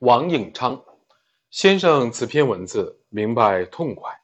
[0.00, 0.84] 王颖昌
[1.50, 4.20] 先生此篇文字明白痛快，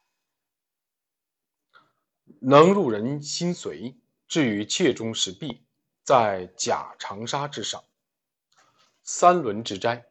[2.39, 3.93] 能入人心髓。
[4.25, 5.61] 至于切中时弊，
[6.01, 7.83] 在假长沙之上。
[9.03, 10.05] 三轮之斋，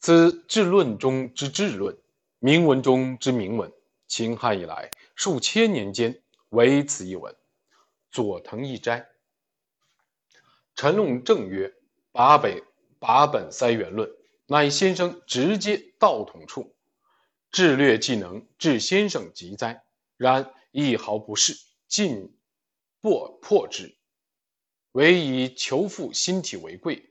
[0.00, 1.96] 此治论中之治论，
[2.38, 3.72] 铭文中之铭文。
[4.06, 7.34] 秦汉以来数千年间，唯此一文。
[8.10, 9.08] 佐藤义斋。
[10.74, 11.72] 陈龙正曰
[12.12, 12.62] ：“把北
[12.98, 14.08] 把本塞元论，
[14.46, 16.72] 乃先生直接道统处，
[17.50, 19.82] 智略技能，治先生极哉。
[20.16, 22.32] 然一毫不是，尽
[23.00, 23.94] 破破之，
[24.92, 27.10] 唯以求复心体为贵，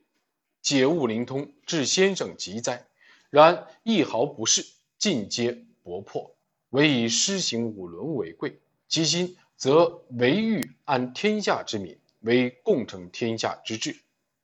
[0.62, 2.86] 解物灵通，治先生极哉。
[3.30, 4.66] 然一毫不是，
[4.98, 6.34] 尽皆薄破，
[6.70, 8.58] 唯以施行五伦为贵，
[8.88, 13.94] 其心则唯欲安天下之民。”为共成天下之志，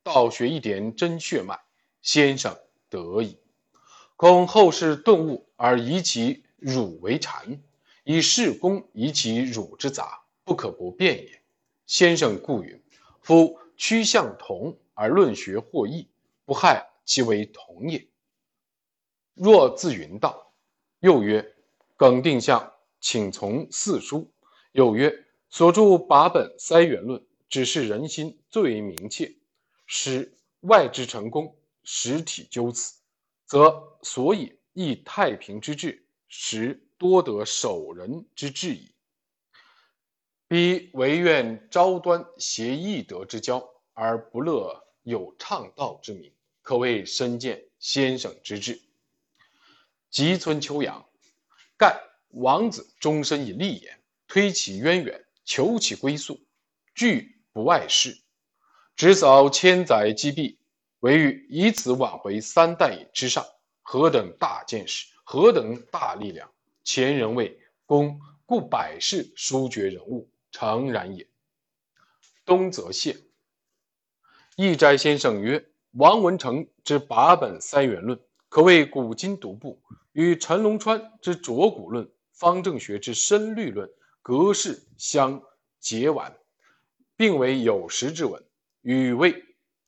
[0.04, 1.58] 道学一点真血脉，
[2.00, 2.56] 先生
[2.92, 3.38] 得矣。
[4.16, 7.58] 恐后世顿悟而以其汝为禅，
[8.04, 11.42] 以事功以其汝之杂，不可不变也。
[11.86, 12.78] 先生故云：
[13.22, 16.06] 夫趋向同而论学或异，
[16.44, 18.06] 不害其为同也。
[19.32, 20.52] 若自云道，
[21.00, 21.54] 又曰：
[21.96, 24.30] 耿定向，请从四书。
[24.72, 27.24] 又曰：所著八本塞元论。
[27.48, 29.36] 只是人心最为明切，
[29.84, 32.94] 使外之成功，实体究此，
[33.46, 38.94] 则所以益太平之治，实多得守人之志矣。
[40.48, 48.80] 彼唯愿昭端协义德之交，而不乐有倡道之名，可谓深见先生之志。
[50.10, 51.06] 吉村秋阳，
[51.76, 56.40] 盖王子终身以立言，推其渊源，求其归宿，
[56.94, 57.38] 拒。
[57.54, 58.18] 不外事，
[58.96, 60.58] 直扫千载积弊，
[61.02, 63.44] 唯欲以此挽回三代之上，
[63.82, 66.48] 何等大见识，何等大力量！
[66.84, 71.26] 前人谓公，故百世书绝人物，诚然也。
[72.44, 73.16] 东则谢，
[74.54, 75.64] 易斋先生曰
[75.98, 78.16] ：“王文成之八本三元论，
[78.48, 79.82] 可谓古今独步，
[80.12, 83.90] 与陈龙川之浊骨论、方正学之深律论，
[84.22, 85.42] 格式相
[85.80, 86.32] 结完。”
[87.16, 88.40] 并为有识之文，
[88.82, 89.44] 与谓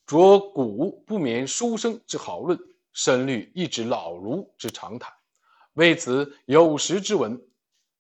[0.07, 2.59] 着古不免书生之豪论，
[2.93, 5.13] 深虑一指老儒之长谈。
[5.73, 7.43] 为此有识之文，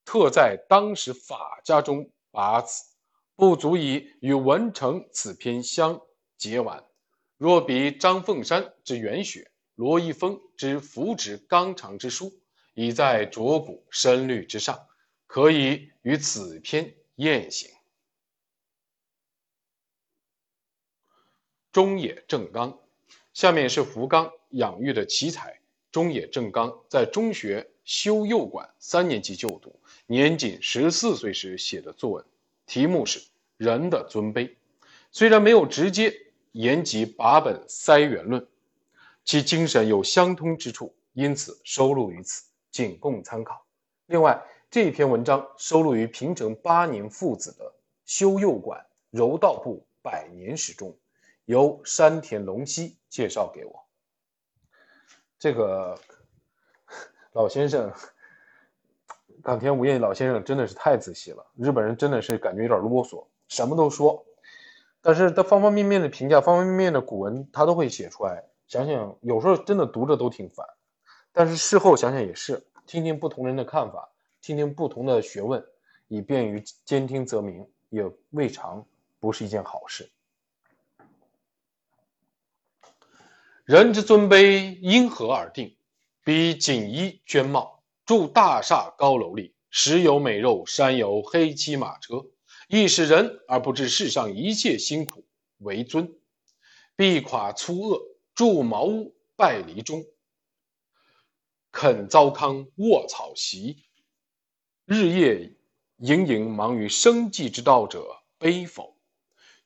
[0.04, 2.84] 特在当时法家中拔此，
[3.36, 6.00] 不足以与文成此篇相
[6.36, 6.84] 结完。
[7.36, 12.32] 若比张凤山之元学，罗一峰之符纸纲常之书，
[12.74, 14.86] 已在着古深虑之上，
[15.26, 17.73] 可以与此篇验行。
[21.74, 22.78] 中野正刚，
[23.32, 25.58] 下面是福冈养育的奇才
[25.90, 29.74] 中野正刚在中学修幼馆三年级就读，
[30.06, 32.24] 年仅十四岁时写的作文，
[32.64, 33.18] 题目是
[33.56, 34.46] 《人的尊卑》。
[35.10, 36.14] 虽然没有直接
[36.52, 38.46] 言及八本塞元论，
[39.24, 43.66] 其精神有相通之处，因此收录于此，仅供参考。
[44.06, 47.74] 另外，这篇文章收录于平成八年父子的
[48.06, 50.96] 修幼馆柔道部百年史中。
[51.44, 53.84] 由山田龙希介绍给我。
[55.38, 55.98] 这个
[57.32, 57.92] 老先生，
[59.42, 61.46] 冈田武彦老先生真的是太仔细了。
[61.56, 64.24] 日本人真的是感觉有点啰嗦，什么都说，
[65.02, 68.44] 但是他方方面面的评价，方方面面的古文他都会写出来。
[68.66, 70.66] 想想有时候真的读着都挺烦，
[71.30, 74.08] 但是事后想想也是，听听不同人的看法，
[74.40, 75.62] 听听不同的学问，
[76.08, 78.86] 以便于兼听则明，也未尝
[79.20, 80.10] 不是一件好事。
[83.64, 85.74] 人之尊卑因何而定？
[86.22, 92.26] 彼锦衣绢帽，住大厦高楼里，食有美肉，山有黑漆马车，
[92.68, 95.26] 亦是人而不知世上一切辛苦
[95.60, 96.14] 为尊。
[96.94, 98.02] 必垮粗恶，
[98.34, 100.04] 住茅屋败篱中，
[101.72, 103.86] 肯糟糠卧草席，
[104.84, 105.56] 日夜
[105.96, 108.06] 营营忙于生计之道者，
[108.36, 108.94] 悲否？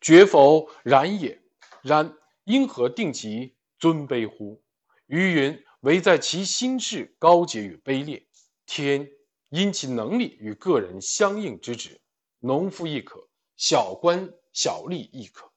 [0.00, 1.42] 绝否然也。
[1.82, 3.56] 然因何定其？
[3.78, 4.62] 尊卑乎？
[5.06, 8.26] 余云：唯在其心事高洁与卑劣。
[8.66, 9.08] 天
[9.48, 12.00] 因其能力与个人相应之职，
[12.40, 13.26] 农夫亦可，
[13.56, 15.50] 小官小吏亦可，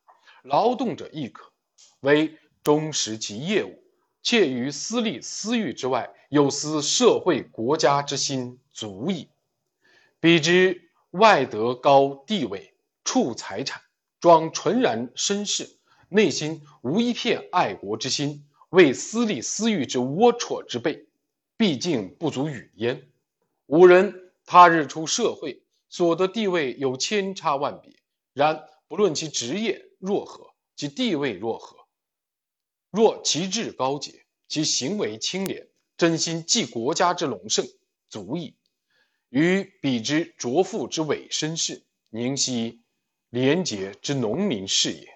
[0.44, 1.52] 劳动者亦可，
[2.00, 3.84] 为忠实其业务，
[4.24, 9.28] 且于私利私欲之外，有思社会国家之心足矣。
[10.22, 13.82] 彼之外德高地位，处财产，
[14.22, 15.78] 装纯然绅士。
[16.14, 21.08] 内心无一片爱国之心，为私利私欲之龌龊之辈，
[21.56, 23.10] 毕竟不足语焉。
[23.68, 27.96] 吾人他日出社会，所得地位有千差万别，
[28.34, 31.78] 然不论其职业若何，其地位若何，
[32.90, 37.66] 若其志高洁，其行为清廉，真心济国家之隆盛，
[38.10, 38.58] 足矣。
[39.30, 42.82] 与彼之卓富之伪绅士，宁惜
[43.30, 45.11] 廉洁之农民是也。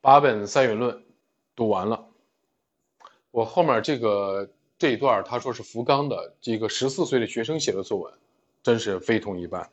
[0.00, 1.04] 八本三元论
[1.56, 2.08] 读完了，
[3.30, 8.14] 我后面这个这一段他说是福冈的这个十四岁的学生写的作文，
[8.62, 9.70] 真是非同一般。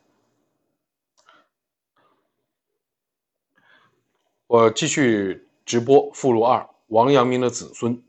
[4.47, 8.03] 我继续直播附录二：王阳明的子孙，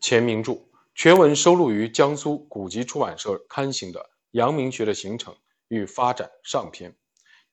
[0.00, 0.58] 前名著。
[0.94, 4.00] 全文收录于江苏古籍出版社刊行的
[4.32, 5.34] 《阳明学的形成
[5.68, 6.94] 与发展》上篇。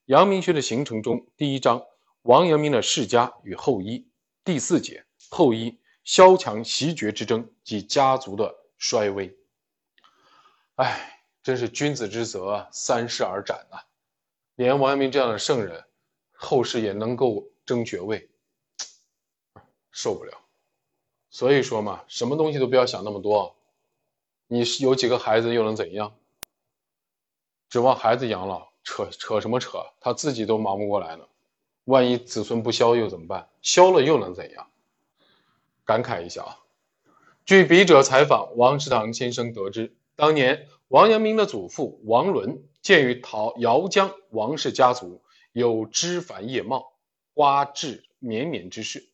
[0.06, 1.86] 阳明学的形成中，第一章
[2.24, 4.06] 王阳明的世家与后裔，
[4.44, 9.38] 第四节后裔萧墙袭爵之争及家族的衰微。
[10.76, 13.80] 哎，真是君子之泽，三世而斩呐！
[14.56, 15.86] 连王阳明这样的圣人，
[16.34, 18.30] 后世也能够争爵位，
[19.92, 20.38] 受不了。
[21.30, 23.56] 所以说嘛，什么东西都不要想那么多。
[24.48, 26.14] 你是有几个孩子又能怎样？
[27.70, 29.94] 指望孩子养老，扯扯什么扯？
[30.02, 31.29] 他自己都忙不过来呢。
[31.90, 33.50] 万一子孙不肖又怎么办？
[33.64, 34.70] 肖了又能怎样？
[35.84, 36.60] 感慨一下啊。
[37.46, 46.94] 据笔者采访，王石堂先生得知，当年王阳明的祖父王伦，鉴于陶姚江王氏家族有枝繁叶茂、
[47.34, 49.10] 花枝绵绵之势。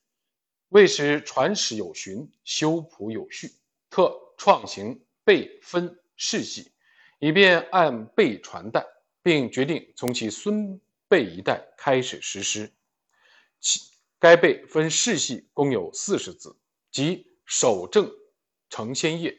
[0.68, 3.54] 为使传史有循，修谱有序，
[3.90, 6.74] 特创行辈分世系，
[7.20, 8.86] 以便按辈传代，
[9.24, 12.72] 并决定从其孙辈一代开始实施。
[13.60, 13.82] 其
[14.20, 16.58] 该辈分世系共有四十字，
[16.92, 18.12] 即守正
[18.70, 19.38] 承先业，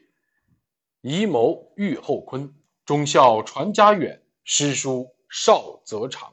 [1.00, 2.54] 遗谋育后坤，
[2.84, 6.32] 忠孝传家远，诗书少则长，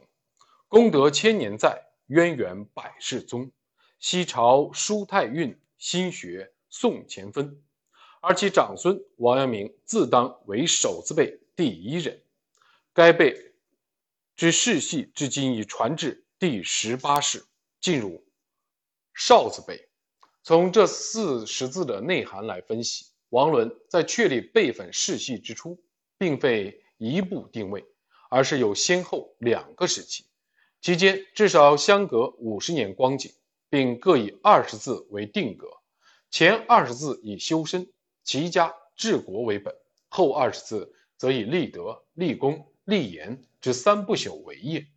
[0.68, 3.52] 功德千年在，渊源百世宗。
[4.00, 7.64] 西朝舒太运心学宋前分，
[8.22, 12.22] 而其长孙王阳明自当为首字辈第一人。
[12.94, 13.53] 该辈
[14.36, 17.46] 之世系至今已传至第十八世，
[17.80, 18.26] 进入
[19.14, 19.90] 少字辈。
[20.44, 25.82] 从这四十字的内涵来分析，王伦在确立辈分世系之初，
[26.18, 27.86] 并非一步定位，
[28.30, 30.26] 而是有先后两个时期，
[30.82, 33.32] 期间至少相隔五十年光景。
[33.70, 35.68] 并各以二十字为定格，
[36.30, 37.92] 前二十字以修身、
[38.24, 39.76] 齐家、治国为本，
[40.10, 44.88] 后二十字则以立德、立功、立言之三不朽为业。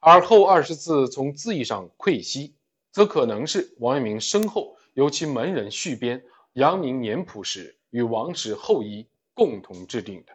[0.00, 2.54] 而后二十字从字义上窥悉，
[2.90, 6.20] 则可能是王阳明身后由其门人续编
[6.54, 10.32] 《阳明年谱》时与王室后裔共同制定的。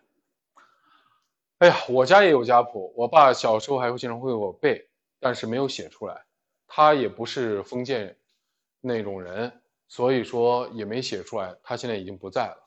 [1.60, 4.88] 哎呀，我家也有家谱，我爸小时候还会经常会给我背，
[5.20, 6.24] 但是没有写出来。
[6.68, 8.18] 他也不是封建
[8.82, 9.52] 那种人，
[9.88, 11.56] 所以说也没写出来。
[11.64, 12.65] 他现在已经不在了。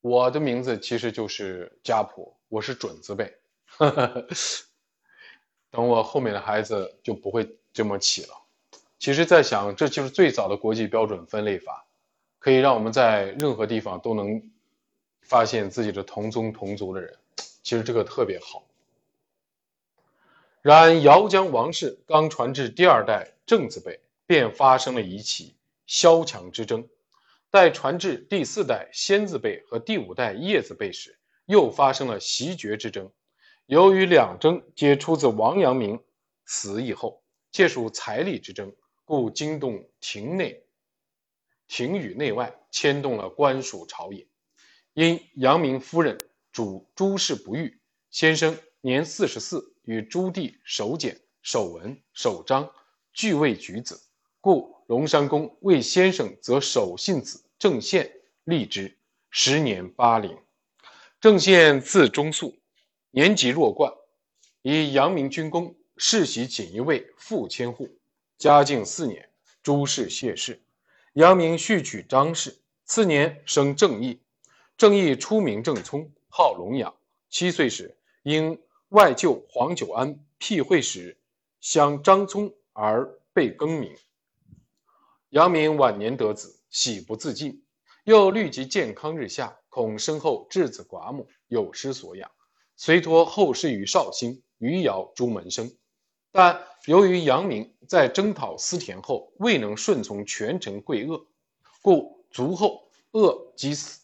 [0.00, 3.34] 我的名字其实就是家谱，我是准字辈。
[5.70, 8.34] 等我后面的孩子就不会这么起了。
[8.98, 11.86] 其实，在想，这就是最早的国际标准分类法，
[12.38, 14.50] 可以让我们在任何地方都能
[15.20, 17.16] 发现自己的同宗同族的人。
[17.62, 18.64] 其实这个特别好。
[20.62, 25.54] 然姚江王氏刚传至第二代正字辈，便发生了一起
[25.86, 26.82] 萧墙之争；
[27.50, 33.10] 待传至第四代先字辈和第五代叶字辈时，又发生了袭爵之争。
[33.66, 36.02] 由于两争皆出自王阳明
[36.44, 38.74] 死以后，皆属财力之争，
[39.04, 40.62] 故惊动廷内、
[41.66, 44.26] 廷宇内外，牵动了官属朝野。
[44.94, 46.18] 因阳明夫人
[46.52, 47.80] 主诸事不遇，
[48.10, 49.74] 先生年四十四。
[49.88, 52.70] 与朱棣守简、守文、守章
[53.14, 53.98] 俱未举子，
[54.38, 58.10] 故龙山公为先生则守信子郑宪
[58.44, 58.96] 立之，
[59.28, 60.34] 时年八龄。
[61.20, 62.56] 郑宪字中肃，
[63.10, 63.92] 年及弱冠，
[64.62, 67.98] 以阳明军功，世袭锦衣卫副千户。
[68.38, 69.28] 嘉靖四年，
[69.62, 70.58] 朱氏谢氏，
[71.12, 74.18] 阳明续娶张氏，次年生郑义。
[74.78, 76.94] 郑义初名郑聪，号龙养。
[77.28, 78.58] 七岁时，因
[78.88, 81.18] 外舅黄九安辟会时，
[81.60, 83.94] 相张聪而被更名。
[85.30, 87.62] 阳明晚年得子，喜不自禁，
[88.04, 92.30] 又虑及健康日下，恐身后稚子寡母，有失所养，
[92.76, 95.70] 遂托后事于绍兴、余姚诸门生。
[96.32, 101.26] 但由于杨明在征讨思田后未能顺从权臣贵恶，
[101.82, 104.00] 故卒后恶即死，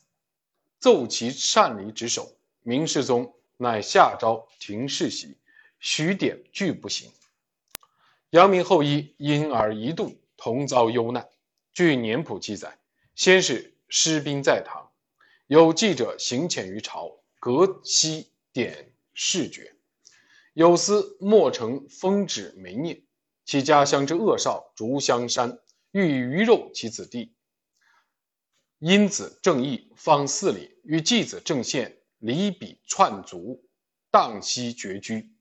[0.78, 2.30] 奏其擅离职守。
[2.62, 5.38] 明世宗乃下诏停世袭，
[5.78, 7.10] 许典拒不行。
[8.30, 11.26] 杨明后裔因而一度同遭忧难。
[11.72, 12.76] 据年谱记载，
[13.14, 14.90] 先是失兵在唐，
[15.46, 19.74] 有记者行遣于朝，隔西典事决。
[20.52, 23.00] 有司莫成封旨没念，
[23.46, 25.60] 其家乡之恶少竹香山，
[25.92, 27.32] 欲以鱼肉其子弟。
[28.78, 33.64] 因子正义方四里，与继子郑宪离彼串族，
[34.10, 35.32] 荡息绝居。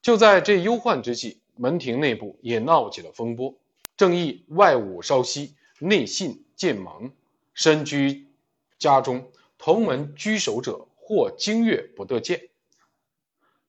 [0.00, 3.58] 就在这忧患之际，门庭内部也闹起了风波。
[4.04, 7.10] 郑义外侮稍息，内信渐萌，
[7.54, 8.28] 身居
[8.78, 12.50] 家中，同门居守者或经月不得见。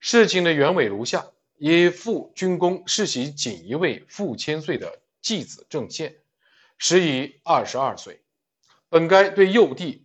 [0.01, 1.25] 事情的原委如下：
[1.57, 6.13] 以父军功世袭锦衣卫父千岁的继子郑宪，
[6.77, 8.19] 时已二十二岁，
[8.89, 10.03] 本该对幼弟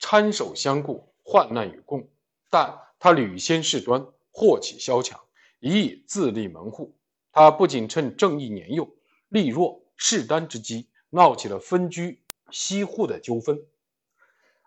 [0.00, 2.08] 搀手相顾，患难与共，
[2.50, 5.20] 但他屡先事端，祸起萧墙，
[5.60, 6.92] 一意自立门户。
[7.30, 8.92] 他不仅趁郑义年幼
[9.30, 12.20] 力弱势单之机，闹起了分居
[12.50, 13.64] 西户的纠纷，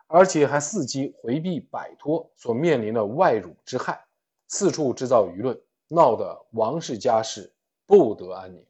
[0.08, 4.04] 而且还伺机回避摆脱所面临的外辱之害。
[4.48, 7.52] 四处制造舆论，闹得王氏家事
[7.86, 8.64] 不得安宁。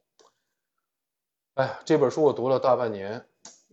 [1.55, 3.27] 哎，这本书我读了大半年，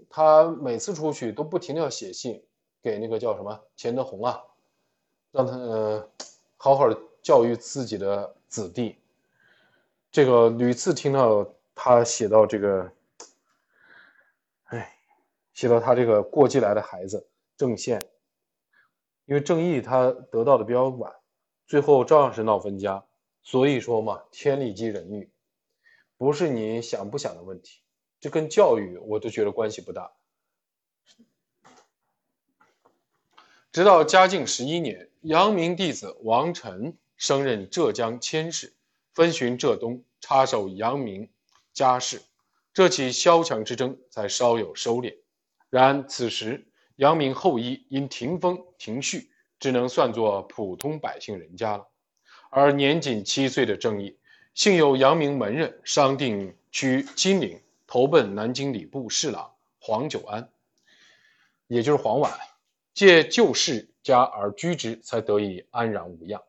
[0.09, 2.43] 他每次出去都不停的要写信
[2.82, 4.43] 给那个叫什么钱德洪啊，
[5.32, 6.09] 让他呃
[6.57, 6.88] 好好
[7.24, 8.97] 教育自己的子弟。
[10.11, 12.91] 这个屡次听到他写到这个，
[14.65, 14.97] 哎，
[15.53, 18.01] 写到他这个过继来的孩子郑宪，
[19.26, 21.13] 因为郑义他得到的比较晚。
[21.65, 23.05] 最后照样是闹分家，
[23.43, 25.32] 所以说嘛，天理即人欲，
[26.17, 27.82] 不是你想不想的问题，
[28.19, 30.11] 这跟教育我都觉得关系不大。
[33.72, 38.76] 直到嘉靖十一年，阳明弟子王臣升任浙江佥事，
[39.13, 41.31] 分巡浙东，插手阳明
[41.74, 42.22] 家世，
[42.74, 45.15] 这起萧墙之争才稍有收敛。
[45.69, 49.30] 然此时，阳明后裔因停封停序。
[49.61, 51.88] 只能算作普通百姓人家了，
[52.49, 54.17] 而年仅七岁的郑义，
[54.55, 60.49] 幸有阳明门人商定趋金陵，投奔南京礼部侍郎黄久安，
[61.67, 62.34] 也就是黄婉，
[62.95, 66.41] 借旧世家而居之，才得以安然无恙。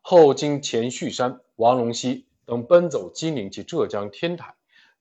[0.00, 4.56] 后经钱旭山、王龙溪等奔走金陵及浙江天台，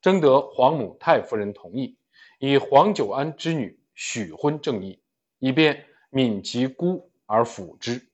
[0.05, 1.97] 征得皇母太夫人同意，
[2.37, 5.01] 以黄久安之女许婚郑义，
[5.39, 7.11] 以便悯其孤。
[7.25, 8.07] 而辅之，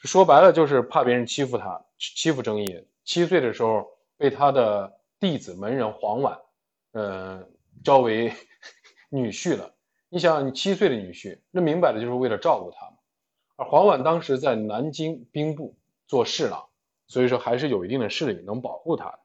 [0.00, 2.86] 说白了就是怕别人欺负他，欺负郑义。
[3.04, 3.88] 七岁的时候
[4.18, 6.38] 被他的弟子门人黄婉，
[6.92, 7.48] 呃，
[7.82, 8.30] 招为
[9.08, 9.74] 女婿了。
[10.10, 12.96] 你想，你七岁的女婿，那明摆着就是为了照顾他嘛。
[13.56, 15.74] 而黄婉当时在南京兵部
[16.06, 16.68] 做侍郎，
[17.06, 19.18] 所以说还是有一定的势力能保护他的。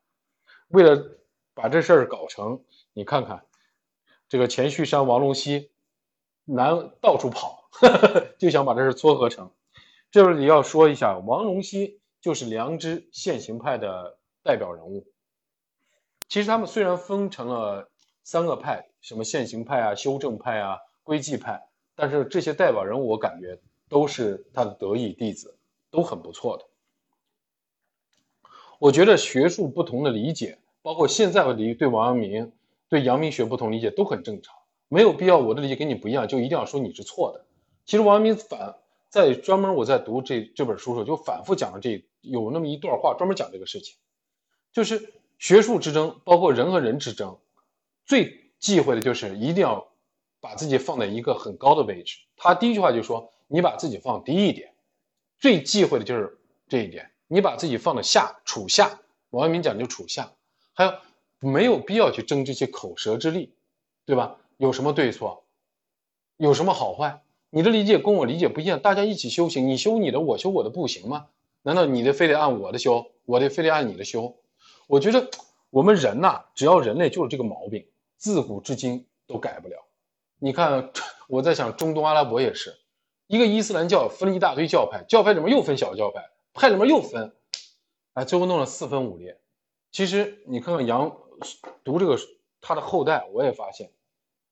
[0.70, 1.20] 为了
[1.54, 3.46] 把这事儿搞成，你看看
[4.30, 5.72] 这个钱旭山、王龙溪，
[6.46, 7.62] 南到处跑。
[8.38, 9.52] 就想把这事撮合成，
[10.12, 15.08] 这里要说一下，王龙溪就是良知现行派的代表人物。
[16.28, 17.90] 其实他们虽然分成了
[18.24, 25.58] 三个派，什么现行派啊、修正派啊、归寂派，但是这些代表人物我感觉都是他的得意弟子，
[25.90, 26.66] 都很不错的。
[28.78, 32.52] 我觉得学术不同的理解，包括现在的理对王阳明、
[32.90, 34.54] 对阳明学不同理解都很正常，
[34.90, 37.46] 没有必要我的理解跟你不一样，就一定要说你是错的。
[37.86, 38.76] 其实王阳明反
[39.10, 43.96] 在专门我在读这这本书的时候，就反复讲了这有那么一段话，专门讲这个事情，
[44.72, 47.38] 就是学术之争，包括人和人之争，
[48.06, 49.88] 最忌讳的就是一定要
[50.42, 52.18] 把自己放在一个很高的位置。
[52.36, 54.74] 他第一句话就说：“你把自己放低一点。”
[55.40, 59.00] 最忌讳的就是这一点，你把自己放在下处下。
[59.30, 60.32] 王阳明讲究处下，
[60.74, 60.94] 还有
[61.40, 63.54] 没有必要去争这些口舌之力，
[64.06, 64.38] 对吧？
[64.58, 65.44] 有什么对错？
[66.38, 67.22] 有什么好坏？
[67.50, 71.28] 你的理解跟我理解不一样，大家一起修行，你修你的，我修我的，不行吗？
[71.62, 74.36] 难道你的非得按我的修，我的非得按你的修？
[74.88, 75.30] 我觉得
[75.70, 77.86] 我们人呐，只要人类就是这个毛病，
[78.18, 79.78] 自古至今都改不了。
[80.40, 80.92] 你看，
[81.28, 82.76] 我在想中东阿拉伯也是
[83.28, 87.34] 一个伊斯兰教分了一大堆教派，教派里面又分小教派，派里面又分，
[88.14, 89.38] 哎，最后弄了四分五裂。
[89.94, 91.16] 其实你看看杨
[91.84, 92.18] 读这个
[92.60, 93.92] 他的后代，我也发现，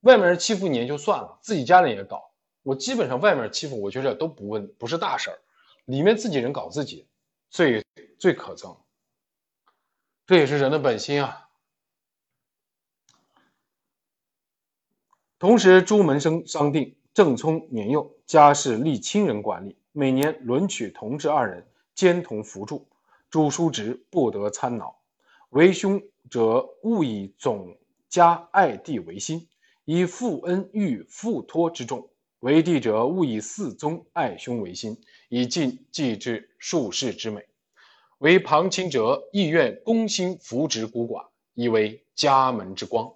[0.02, 2.32] 外面人欺负你也就算了，自己家人也搞。
[2.62, 5.40] 我基本上外面欺负，我觉得都不问，不是大事儿，
[5.86, 7.08] 里面自己人搞自己，
[7.50, 7.84] 最
[8.20, 8.78] 最可憎。
[10.28, 11.50] 这也是人的本心啊。
[15.40, 22.88] 同时，朱门生商定，郑聪年幼，家事立亲人管理，每年轮取同治二人兼同扶助。
[23.32, 25.01] 朱叔侄不得参挠，
[25.52, 27.78] 为兄者勿以总
[28.08, 29.50] 家爱弟为心，
[29.84, 32.08] 以父恩遇父托之重；
[32.40, 37.46] 为弟者勿以四宗爱兄为心，以尽继之庶世之美。
[38.20, 43.14] 为旁亲者亦愿公心扶植孤寡，以为家门之光。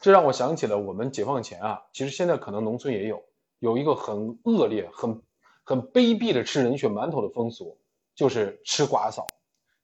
[0.00, 3.22] 这让我想起了我们解放前啊，其实现在可能农村也有，
[3.60, 5.22] 有一个很恶劣、很
[5.62, 7.78] 很卑鄙的吃人血馒头的风俗，
[8.16, 9.28] 就是吃寡嫂。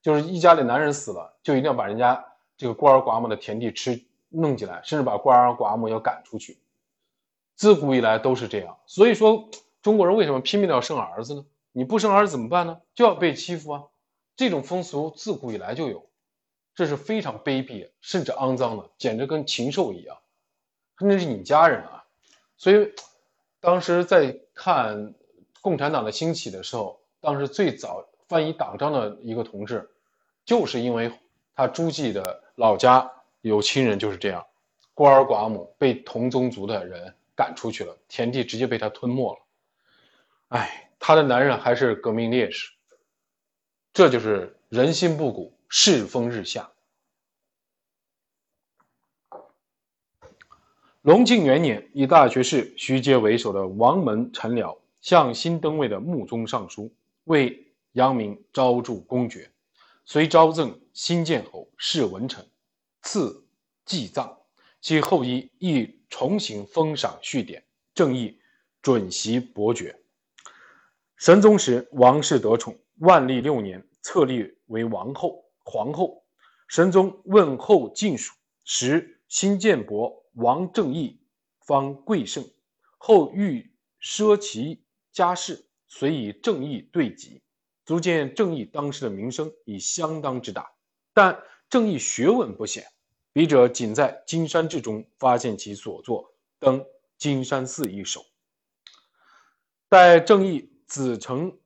[0.04, 2.22] 就是一家里男人死了，就一定要把人家
[2.58, 6.58] 这个孤儿寡母的田地吃弄进来，甚至把孤儿寡母要赶出去。
[7.54, 9.48] 自古以来都是这样，所以说
[9.80, 11.46] 中国人为什么拼命的要生儿子呢？
[11.72, 12.82] 你不生儿子怎么办呢？
[12.94, 13.84] 就要被欺负啊！
[14.36, 16.04] 这种风俗自古以来就有，
[16.74, 20.18] 这是非常卑鄙甚至肮脏的，简直跟禽兽一样。
[21.00, 22.04] 那是你家人啊！
[22.58, 22.92] 所以
[23.58, 25.14] 当时在看
[25.62, 29.90] 共产党的兴起的时候，当时最早翻译党章的一个同志。
[30.44, 31.12] 就是因为
[31.54, 34.44] 他朱记的老家有亲人就是这样，
[34.92, 39.40] 孤儿寡母被同宗族的人赶出去了，田地直接被他吞没了。
[40.48, 42.72] 哎，他的男人还是革命烈士，
[43.92, 46.70] 这就是人心不古，世风日下。
[51.02, 56.92] 隆庆元年，以大学士徐阶为首的王门臣僚向新登位的穆宗上书，
[57.24, 59.50] 为阳明招助公爵。
[60.06, 62.46] 遂昭赠新建侯世文臣，
[63.00, 63.46] 赐
[63.86, 64.36] 祭葬，
[64.82, 68.38] 其后裔亦重行封赏序典，正义
[68.82, 69.98] 准袭伯爵。
[71.16, 76.22] 神宗时，王室得宠，万历六年册立为王后、皇后。
[76.68, 78.34] 神宗问后晋属，
[78.64, 81.18] 时新建伯王正义
[81.60, 82.44] 方贵盛，
[82.98, 87.40] 后欲奢其家事，遂以正义对疾。
[87.84, 90.72] 足见郑义当时的名声已相当之大，
[91.12, 92.86] 但郑义学问不显，
[93.32, 96.80] 笔者仅在《金山志》中发现其所作登
[97.18, 98.24] 《金山寺》一首。
[99.90, 101.58] 待郑义子承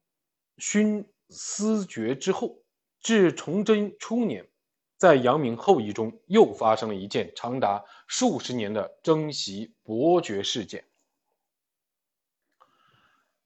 [0.56, 2.58] 勋司爵之后，
[3.00, 4.48] 至崇祯初年，
[4.96, 10.84] 在阳明后裔中又发生了一件长达数十年的征袭伯爵事件。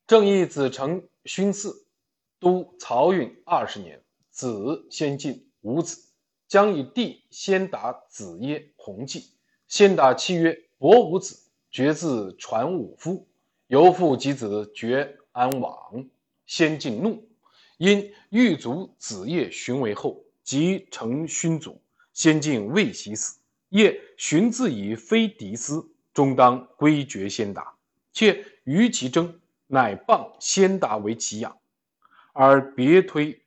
[0.06, 1.82] 郑义子承勋嗣。
[2.42, 5.96] 都漕运二十年，子先进无子，
[6.48, 9.30] 将以弟先达子耶弘济。
[9.68, 11.38] 先达妻曰：“伯无子，
[11.70, 13.28] 绝自传武夫。”
[13.68, 16.04] 由父及子绝安往。
[16.44, 17.24] 先进怒，
[17.78, 21.80] 因欲卒子业寻为后，即成勋祖。
[22.12, 23.38] 先进未喜死，
[23.68, 27.72] 业寻自以非嫡私，终当归绝先达。
[28.12, 31.56] 且与其争，乃谤先达为其养。
[32.32, 33.44] 而别推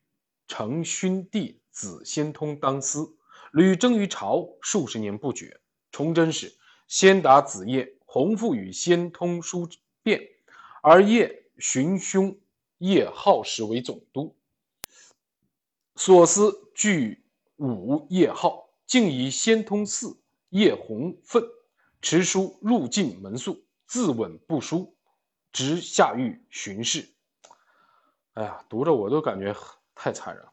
[0.48, 3.18] 成勋弟子先通当司，
[3.52, 5.60] 屡征于朝，数十年不决。
[5.92, 6.54] 崇祯时，
[6.88, 9.68] 先达子业洪父与先通书
[10.04, 10.22] 辩，
[10.84, 12.38] 而业寻兄
[12.78, 14.36] 业浩时为总督，
[15.96, 17.24] 所思具
[17.56, 20.16] 武业浩，竟以先通嗣
[20.50, 21.44] 业弘愤，
[22.02, 24.96] 持书入进门宿，自刎不书，
[25.52, 27.15] 直下狱巡视。
[28.36, 29.56] 哎呀，读着我都感觉
[29.96, 30.46] 太残忍。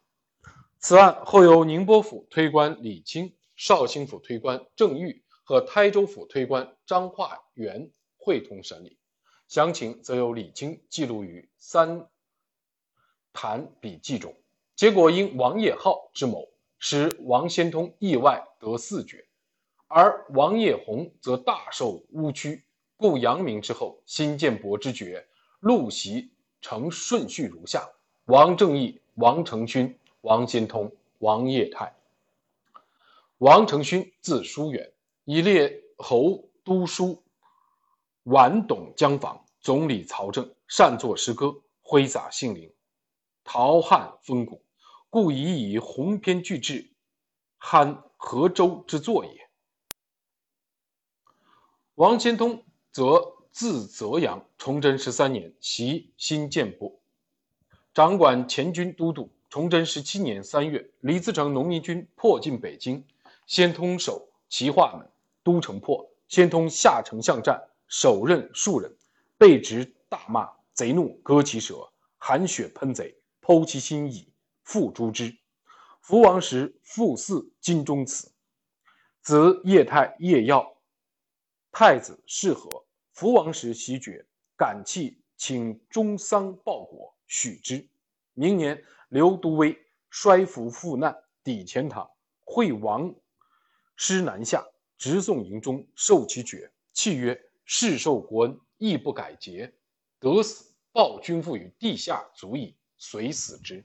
[0.79, 8.99] 此案后由宁波府推官李清、绍兴府推官郑玉和台州府推官张化元会同审理，
[9.49, 12.07] 详情则由李清记录于《三
[13.33, 14.33] 谈笔记》中。
[14.77, 19.27] 结果因王业浩之谋，使王先通意外得四爵，
[19.89, 22.65] 而王业宏则大受乌屈，
[22.97, 25.27] 故阳明之后，新建伯之爵
[25.59, 26.33] 陆袭。
[26.63, 27.91] 呈顺序如下：
[28.25, 31.95] 王正义、王承勋、王先通、王业泰。
[33.39, 34.91] 王承勋字叔远，
[35.25, 37.21] 以列侯都书，
[38.23, 42.73] 晚懂江防，总理曹政，善作诗歌，挥洒杏林，
[43.43, 44.63] 陶汉风骨，
[45.11, 46.89] 故以以鸿篇巨制，
[47.61, 49.51] 酣河州之作也。
[51.97, 53.42] 王先通则。
[53.53, 56.99] 字泽阳，崇祯十三年袭新建伯，
[57.93, 59.31] 掌管前军都督。
[59.51, 63.05] 崇祯十七年三月，李自成农民军迫进北京，
[63.47, 65.07] 先通守齐化门，
[65.45, 68.97] 都城破，先通下城巷战，手刃数人，
[69.37, 71.87] 被执大骂，贼怒，割其舌，
[72.17, 74.27] 含血喷贼，剖其心以，
[74.65, 75.37] 复诛之。
[76.01, 78.33] 福王时复祀金钟祠。
[79.21, 80.75] 子叶太叶耀，
[81.71, 82.87] 太子适和。
[83.13, 84.25] 福王时袭爵，
[84.57, 87.87] 感泣，请中丧报国，许之。
[88.35, 89.79] 明年，刘都尉
[90.11, 92.11] 衰服复难，抵钱塘，
[92.41, 93.15] 会王
[93.97, 94.67] 师南下，
[94.99, 99.73] 直送营中，受其爵，契曰：“世受国恩，亦不改节，
[100.19, 103.85] 得死报君父于地下，足矣。”遂死之。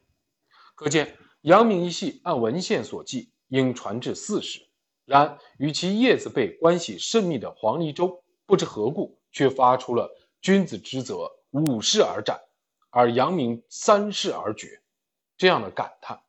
[0.76, 4.68] 可见阳明一系按文献所记，应传至四世。
[5.06, 9.17] 然与其叶子辈关系甚密的黄黎州，不知何故。
[9.38, 10.10] 却发出了
[10.42, 12.42] 君子之责，五世而斩，
[12.90, 14.82] 而阳明三世而绝，
[15.38, 16.20] 这样的感叹。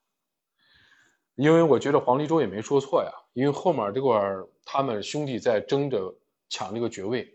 [1.35, 4.21] 因为我觉得黄立洲也没说错呀，因为后面这块
[4.67, 6.15] 他们兄弟在争着
[6.51, 7.35] 抢这个爵位，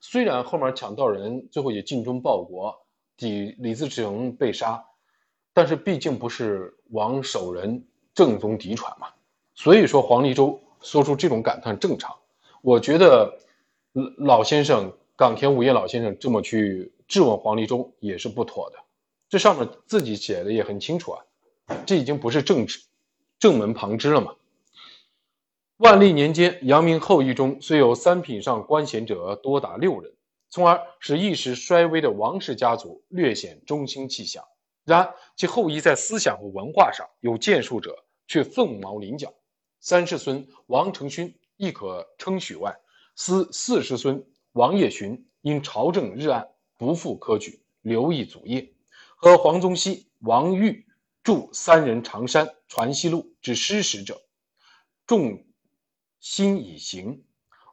[0.00, 2.76] 虽然后面抢到人，最后也尽忠报国，
[3.16, 4.84] 抵李自成被杀，
[5.52, 9.06] 但是毕竟不是王守仁正宗嫡传嘛，
[9.54, 12.12] 所以说黄立洲说出这种感叹正常。
[12.60, 13.38] 我觉得。
[13.92, 18.78] 老先生冈田武业老先生这么去质问黄立中也是不妥的，
[19.28, 21.24] 这上面自己写的也很清楚啊，
[21.84, 22.80] 这已经不是正直
[23.38, 24.34] 正门旁支了嘛。
[25.78, 30.12] 万历年间，阳明后裔中虽有三品上官衔者多达六人，
[30.50, 34.44] 从而使一时衰微的王氏家族略显中兴气象。
[34.84, 39.32] 然其后裔在思想和文化上有建树者却凤毛麟角。
[39.80, 42.78] 三世孙王承勋亦可称许外。
[43.22, 46.48] 思四世孙王业勋因朝政日暗，
[46.78, 48.72] 不复科举，留意祖业。
[49.14, 50.86] 和黄宗羲、王玉
[51.22, 54.22] 著三人长山传习录之诗史者，
[55.06, 55.44] 众
[56.18, 57.22] 心已行。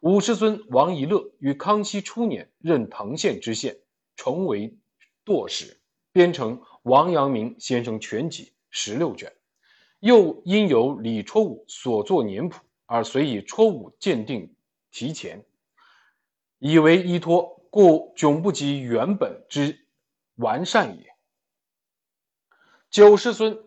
[0.01, 3.77] 五世孙王一乐于康熙初年任藤县知县，
[4.17, 4.77] 重为
[5.23, 5.79] 舵使，
[6.11, 9.31] 编成《王阳明先生全集》十六卷。
[10.01, 14.53] 又因有李绰武所作年谱，而遂以绰武鉴定。
[14.97, 15.45] 提前
[16.57, 19.85] 以为依托，故迥不及原本之
[20.37, 21.15] 完善也。
[22.89, 23.63] 九世孙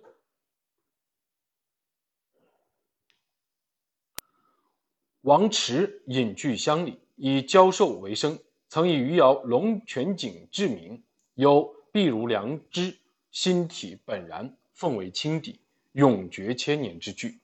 [5.20, 8.36] 王迟隐居乡里，以教授为生，
[8.68, 11.00] 曾以余姚龙泉井治名，
[11.34, 11.62] 有
[11.92, 12.98] 碧如良知，
[13.30, 15.60] 心体本然，奉为清底，
[15.92, 17.38] 永绝千年之句。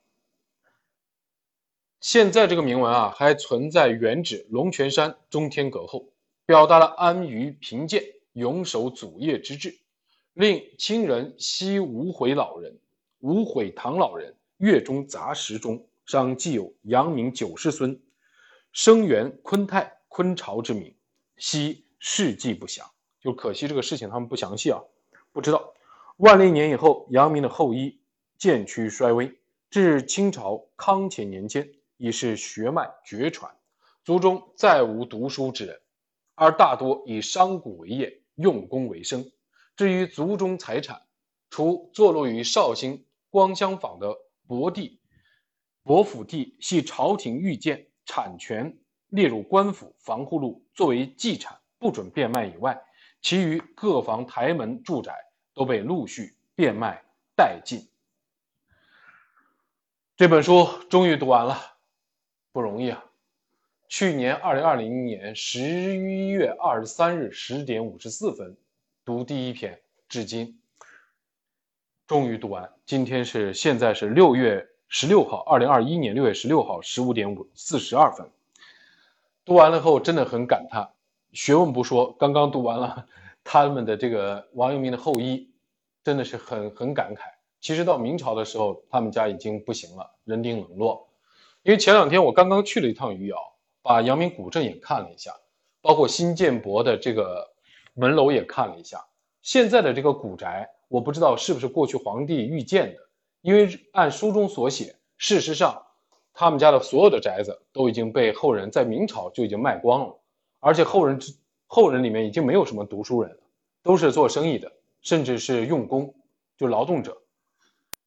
[2.09, 6.05] 现在这个铭文啊，还存在原址龙泉山中天阁后，
[6.45, 8.01] 表达了安于贫贱、
[8.31, 9.77] 永守祖业之志，
[10.33, 12.77] 令亲人惜无悔老人、
[13.19, 17.99] 无悔唐老人月中杂石中上记有阳明九世孙
[18.71, 20.95] 生源昆泰昆朝之名，
[21.35, 22.89] 惜事迹不详。
[23.19, 24.81] 就可惜这个事情他们不详细啊，
[25.33, 25.73] 不知道。
[26.15, 27.99] 万历年以后，阳明的后裔
[28.37, 29.37] 渐趋衰微，
[29.69, 31.69] 至清朝康乾年间。
[31.97, 33.53] 已是血脉绝传，
[34.03, 35.81] 族中再无读书之人，
[36.35, 39.29] 而大多以商贾为业，用功为生。
[39.75, 41.01] 至于族中财产，
[41.49, 44.15] 除坐落于绍兴光香坊的
[44.47, 44.99] 博地、
[45.83, 48.77] 博府地系朝廷御建，产权
[49.09, 52.81] 列入官府防护录，作为继产，不准变卖以外，
[53.21, 55.13] 其余各房台门住宅
[55.53, 57.03] 都被陆续变卖
[57.35, 57.87] 殆尽。
[60.15, 61.76] 这本书终于读完了。
[62.57, 63.05] 不容易啊！
[63.87, 68.57] 去年二零二零年十一月二十三日十点五十四分
[69.05, 69.79] 读第一篇，
[70.09, 70.59] 至今
[72.07, 72.73] 终于读完。
[72.83, 78.27] 今天是现在是六月十六号，二零二一年六月十六号十五点五四十二分。
[79.45, 80.89] 读完了后真的很感叹，
[81.33, 83.07] 学问不说，刚刚读完了
[83.43, 85.51] 他们的这个王阳明的后裔，
[86.03, 87.19] 真的是很很感慨。
[87.61, 91.06] 其实到明朝的时候，他们家已经不行了，人丁冷落。
[91.63, 93.37] 因为前两天我刚刚去了一趟余姚，
[93.81, 95.33] 把阳明古镇也看了一下，
[95.81, 97.45] 包括新建博的这个
[97.93, 99.05] 门楼也看了一下。
[99.41, 102.99] 现在的这个古宅，我不知道是不是过去皇帝御建的，
[103.41, 105.85] 因为按书中所写，事实上
[106.33, 110.19] 他们家的所有的宅子都已经被后人在明朝就已经卖光了，
[110.59, 111.33] 而且后人之
[111.65, 113.41] 后人里面已经没有什么读书人了，
[113.83, 114.71] 都是做生意的，
[115.01, 116.13] 甚至是用工，
[116.57, 117.21] 就劳动者。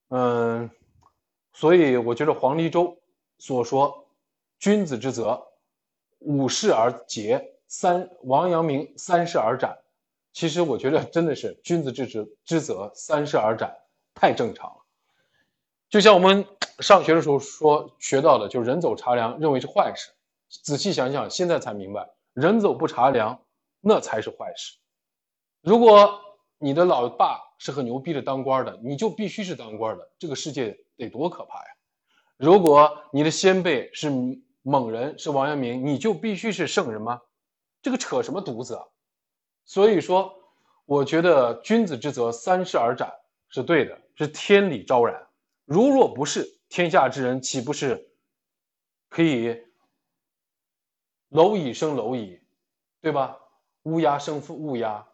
[0.08, 0.70] 嗯，
[1.52, 2.99] 所以我觉得黄黎州。
[3.40, 4.06] 所说，
[4.58, 5.48] 君子之责，
[6.18, 9.78] 五世而竭，三王阳明三世而斩。
[10.32, 13.74] 其实我觉得真的是君子之职之责，三世而斩，
[14.14, 14.76] 太正常了。
[15.88, 16.46] 就像我们
[16.78, 20.10] 上学的时候说学到的，就是人走茶凉，认为是坏事。
[20.62, 23.42] 仔细想想，现在才明白，人走不茶凉，
[23.80, 24.76] 那才是坏事。
[25.62, 26.20] 如果
[26.58, 31.70] 你的老爸是很牛逼的当官的，你就必须是当官的，这个世界得多可怕呀！
[32.40, 34.10] 如果你的先辈是
[34.62, 37.20] 猛人，是王阳明，你就必须是圣人吗？
[37.82, 38.82] 这个扯什么犊子啊！
[39.66, 40.34] 所以说，
[40.86, 43.12] 我觉得君子之泽三世而斩
[43.50, 45.28] 是对的，是天理昭然。
[45.66, 48.10] 如若不是，天下之人岂不是
[49.10, 49.62] 可以
[51.30, 52.40] 蝼蚁生蝼蚁，
[53.02, 53.38] 对吧？
[53.82, 55.06] 乌鸦生乌鸦，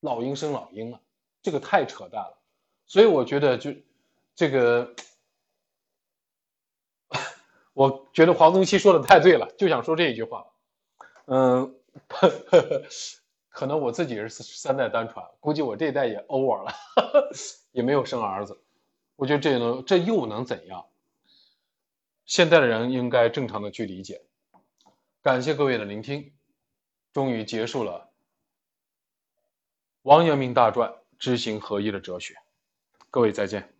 [0.00, 1.00] 老鹰生老鹰了，
[1.42, 2.36] 这个太扯淡了。
[2.86, 3.72] 所以我觉得，就
[4.34, 4.92] 这个，
[7.72, 10.46] 我觉得黄宗羲说的太对了，就想说这一句话。
[11.26, 11.74] 嗯，
[13.48, 16.72] 可能我自己是三代单传，估计我这一代也 over 了，
[17.72, 18.60] 也没有生儿子。
[19.16, 20.86] 我觉得这能，这又能怎样？
[22.24, 24.22] 现在的人应该正常的去理解。
[25.22, 26.32] 感谢各位的聆听。
[27.12, 28.08] 终于结束了
[30.00, 32.34] 王阳明大传知行合一的哲学，
[33.10, 33.74] 各位再见。